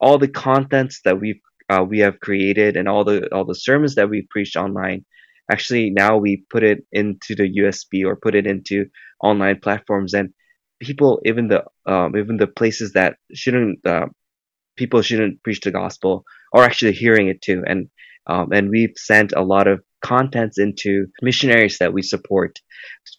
all 0.00 0.18
the 0.18 0.28
contents 0.28 1.00
that 1.04 1.18
we've 1.20 1.40
uh, 1.68 1.82
we 1.82 1.98
have 1.98 2.20
created 2.20 2.76
and 2.76 2.88
all 2.88 3.02
the 3.02 3.26
all 3.34 3.44
the 3.44 3.54
sermons 3.54 3.96
that 3.96 4.08
we 4.08 4.28
preached 4.30 4.56
online 4.56 5.04
actually 5.50 5.90
now 5.90 6.16
we 6.16 6.44
put 6.50 6.62
it 6.62 6.78
into 6.92 7.34
the 7.34 7.48
USB 7.60 8.04
or 8.04 8.16
put 8.16 8.34
it 8.34 8.46
into 8.46 8.86
online 9.22 9.60
platforms 9.60 10.14
and 10.14 10.30
people 10.80 11.20
even 11.24 11.48
the 11.48 11.64
um, 11.86 12.16
even 12.16 12.36
the 12.36 12.46
places 12.46 12.92
that 12.92 13.16
shouldn't 13.32 13.84
uh, 13.86 14.06
people 14.76 15.02
shouldn't 15.02 15.42
preach 15.42 15.60
the 15.60 15.70
gospel 15.70 16.24
are 16.54 16.62
actually 16.62 16.92
hearing 16.92 17.28
it 17.28 17.42
too. 17.42 17.62
And 17.66 17.88
um, 18.28 18.52
and 18.52 18.70
we've 18.70 18.94
sent 18.96 19.32
a 19.32 19.42
lot 19.42 19.68
of 19.68 19.80
contents 20.02 20.58
into 20.58 21.06
missionaries 21.22 21.78
that 21.78 21.92
we 21.92 22.02
support 22.02 22.58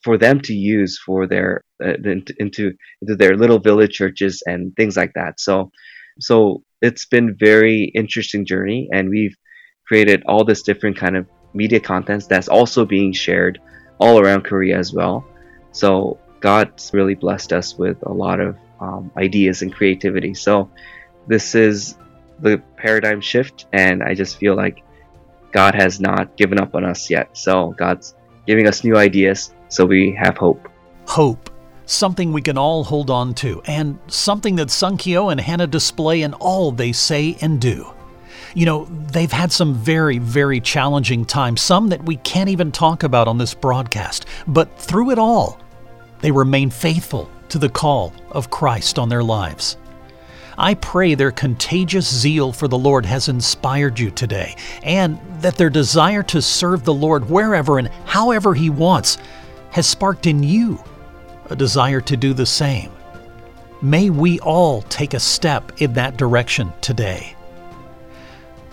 for 0.04 0.18
them 0.18 0.40
to 0.42 0.54
use 0.54 1.00
for 1.06 1.28
their 1.28 1.64
uh, 1.84 1.94
into 2.04 2.34
into 2.40 2.74
their 3.02 3.36
little 3.36 3.60
village 3.60 3.94
churches 3.94 4.44
and 4.46 4.76
things 4.76 4.98
like 4.98 5.12
that. 5.16 5.40
So 5.40 5.72
so 6.20 6.64
it's 6.82 7.06
been 7.06 7.38
very 7.40 7.92
interesting 7.96 8.46
journey, 8.46 8.90
and 8.92 9.10
we've 9.10 9.36
created 9.88 10.24
all 10.28 10.44
this 10.44 10.64
different 10.64 10.98
kind 10.98 11.16
of 11.16 11.28
media 11.58 11.80
contents 11.80 12.28
that's 12.28 12.48
also 12.48 12.86
being 12.86 13.12
shared 13.12 13.60
all 14.00 14.20
around 14.20 14.44
Korea 14.44 14.78
as 14.78 14.94
well. 14.94 15.26
So 15.72 16.20
God's 16.40 16.92
really 16.94 17.16
blessed 17.16 17.52
us 17.52 17.78
with 17.78 17.98
a 18.04 18.14
lot 18.14 18.40
of 18.40 18.56
um, 18.80 19.12
ideas 19.18 19.62
and 19.64 19.74
creativity. 19.74 20.34
So 20.34 20.70
this 21.28 21.56
is 21.56 21.98
the 22.40 22.62
paradigm 22.78 23.22
shift, 23.22 23.66
and 23.74 24.04
I 24.04 24.14
just 24.14 24.38
feel 24.38 24.56
like 24.56 24.84
God 25.52 25.76
has 25.76 26.00
not 26.00 26.38
given 26.38 26.60
up 26.60 26.76
on 26.76 26.86
us 26.86 27.10
yet. 27.10 27.36
So 27.36 27.72
God's 27.78 28.16
giving 28.46 28.68
us 28.68 28.84
new 28.84 28.96
ideas, 28.96 29.54
so 29.70 29.86
we 29.86 30.14
have 30.14 30.38
hope. 30.38 30.70
Hope. 31.08 31.50
Something 31.86 32.34
we 32.34 32.42
can 32.42 32.58
all 32.58 32.84
hold 32.84 33.10
on 33.10 33.34
to, 33.36 33.62
and 33.66 33.98
something 34.08 34.58
that 34.58 34.70
Sun 34.70 34.98
Sunkyo 34.98 35.32
and 35.32 35.40
Hannah 35.40 35.68
display 35.68 36.22
in 36.22 36.34
all 36.34 36.72
they 36.72 36.92
say 36.92 37.38
and 37.40 37.62
do. 37.62 37.94
You 38.54 38.66
know, 38.66 38.86
they've 38.86 39.32
had 39.32 39.52
some 39.52 39.74
very, 39.74 40.18
very 40.18 40.60
challenging 40.60 41.26
times, 41.26 41.62
some 41.62 41.90
that 41.90 42.04
we 42.04 42.18
can't 42.18 42.50
even 42.50 42.72
talk 42.72 43.04
about 43.04 43.28
on 43.28 43.38
this 43.38 43.54
broadcast. 43.54 44.26
But 44.48 44.78
through 44.78 45.12
it 45.12 45.20
all, 45.20 45.60
they 46.22 46.32
remain 46.32 46.70
faithful 46.70 47.30
to 47.50 47.60
the 47.60 47.70
call 47.70 48.14
of 48.32 48.50
Christ 48.50 49.00
on 49.00 49.10
their 49.10 49.24
lives. 49.24 49.78
I 50.58 50.74
pray 50.74 51.14
their 51.14 51.32
contagious 51.32 52.12
zeal 52.12 52.52
for 52.52 52.68
the 52.68 52.78
Lord 52.78 53.06
has 53.06 53.30
inspired 53.30 54.00
you 54.00 54.10
today, 54.10 54.56
and 54.82 55.20
that 55.42 55.56
their 55.56 55.70
desire 55.70 56.24
to 56.24 56.42
serve 56.42 56.84
the 56.84 56.94
Lord 56.94 57.30
wherever 57.30 57.78
and 57.78 57.90
however 58.06 58.56
He 58.56 58.72
wants 58.72 59.20
has 59.72 59.86
sparked 59.86 60.26
in 60.26 60.42
you 60.42 60.84
a 61.50 61.56
desire 61.56 62.02
to 62.02 62.18
do 62.18 62.34
the 62.34 62.46
same. 62.46 62.92
May 63.82 64.10
we 64.10 64.40
all 64.40 64.82
take 64.82 65.14
a 65.14 65.20
step 65.20 65.72
in 65.80 65.94
that 65.94 66.18
direction 66.18 66.74
today. 66.82 67.37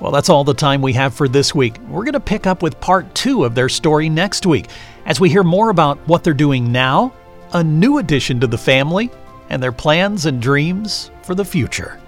Well, 0.04 0.12
that's 0.12 0.28
all 0.28 0.44
the 0.44 0.52
time 0.52 0.82
we 0.82 0.92
have 0.92 1.14
for 1.14 1.28
this 1.28 1.54
week. 1.54 1.78
We're 1.88 2.04
going 2.04 2.12
to 2.12 2.20
pick 2.20 2.46
up 2.46 2.62
with 2.62 2.78
part 2.78 3.14
two 3.14 3.42
of 3.42 3.54
their 3.54 3.70
story 3.70 4.10
next 4.10 4.44
week 4.44 4.68
as 5.06 5.18
we 5.18 5.30
hear 5.30 5.42
more 5.42 5.70
about 5.70 5.96
what 6.06 6.22
they're 6.22 6.34
doing 6.34 6.70
now, 6.70 7.14
a 7.54 7.64
new 7.64 7.96
addition 7.96 8.38
to 8.40 8.46
the 8.46 8.58
family, 8.58 9.10
and 9.48 9.62
their 9.62 9.72
plans 9.72 10.26
and 10.26 10.42
dreams 10.42 11.10
for 11.22 11.34
the 11.34 11.42
future. 11.42 11.98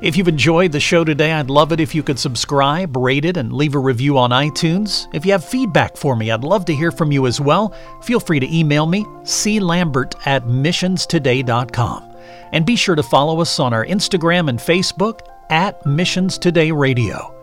If 0.00 0.16
you've 0.16 0.28
enjoyed 0.28 0.72
the 0.72 0.80
show 0.80 1.04
today, 1.04 1.32
I'd 1.32 1.50
love 1.50 1.72
it 1.72 1.80
if 1.80 1.94
you 1.94 2.02
could 2.02 2.18
subscribe, 2.18 2.96
rate 2.96 3.26
it, 3.26 3.36
and 3.36 3.52
leave 3.52 3.74
a 3.74 3.78
review 3.78 4.16
on 4.16 4.30
iTunes. 4.30 5.06
If 5.12 5.26
you 5.26 5.32
have 5.32 5.44
feedback 5.44 5.98
for 5.98 6.16
me, 6.16 6.30
I'd 6.30 6.42
love 6.42 6.64
to 6.64 6.74
hear 6.74 6.90
from 6.90 7.12
you 7.12 7.26
as 7.26 7.38
well. 7.38 7.74
Feel 8.02 8.20
free 8.20 8.40
to 8.40 8.50
email 8.50 8.86
me, 8.86 9.04
clambert 9.24 10.14
at 10.26 10.46
missionstoday.com. 10.46 12.16
And 12.52 12.64
be 12.64 12.76
sure 12.76 12.94
to 12.94 13.02
follow 13.02 13.42
us 13.42 13.60
on 13.60 13.74
our 13.74 13.84
Instagram 13.84 14.48
and 14.48 14.58
Facebook 14.58 15.20
at 15.50 15.84
Missions 15.84 16.38
Today 16.38 16.70
Radio. 16.70 17.34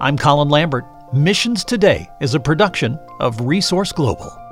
I'm 0.00 0.16
Colin 0.16 0.48
Lambert. 0.48 0.84
Missions 1.12 1.64
Today 1.64 2.08
is 2.20 2.34
a 2.34 2.40
production 2.40 2.98
of 3.18 3.40
Resource 3.40 3.90
Global. 3.90 4.47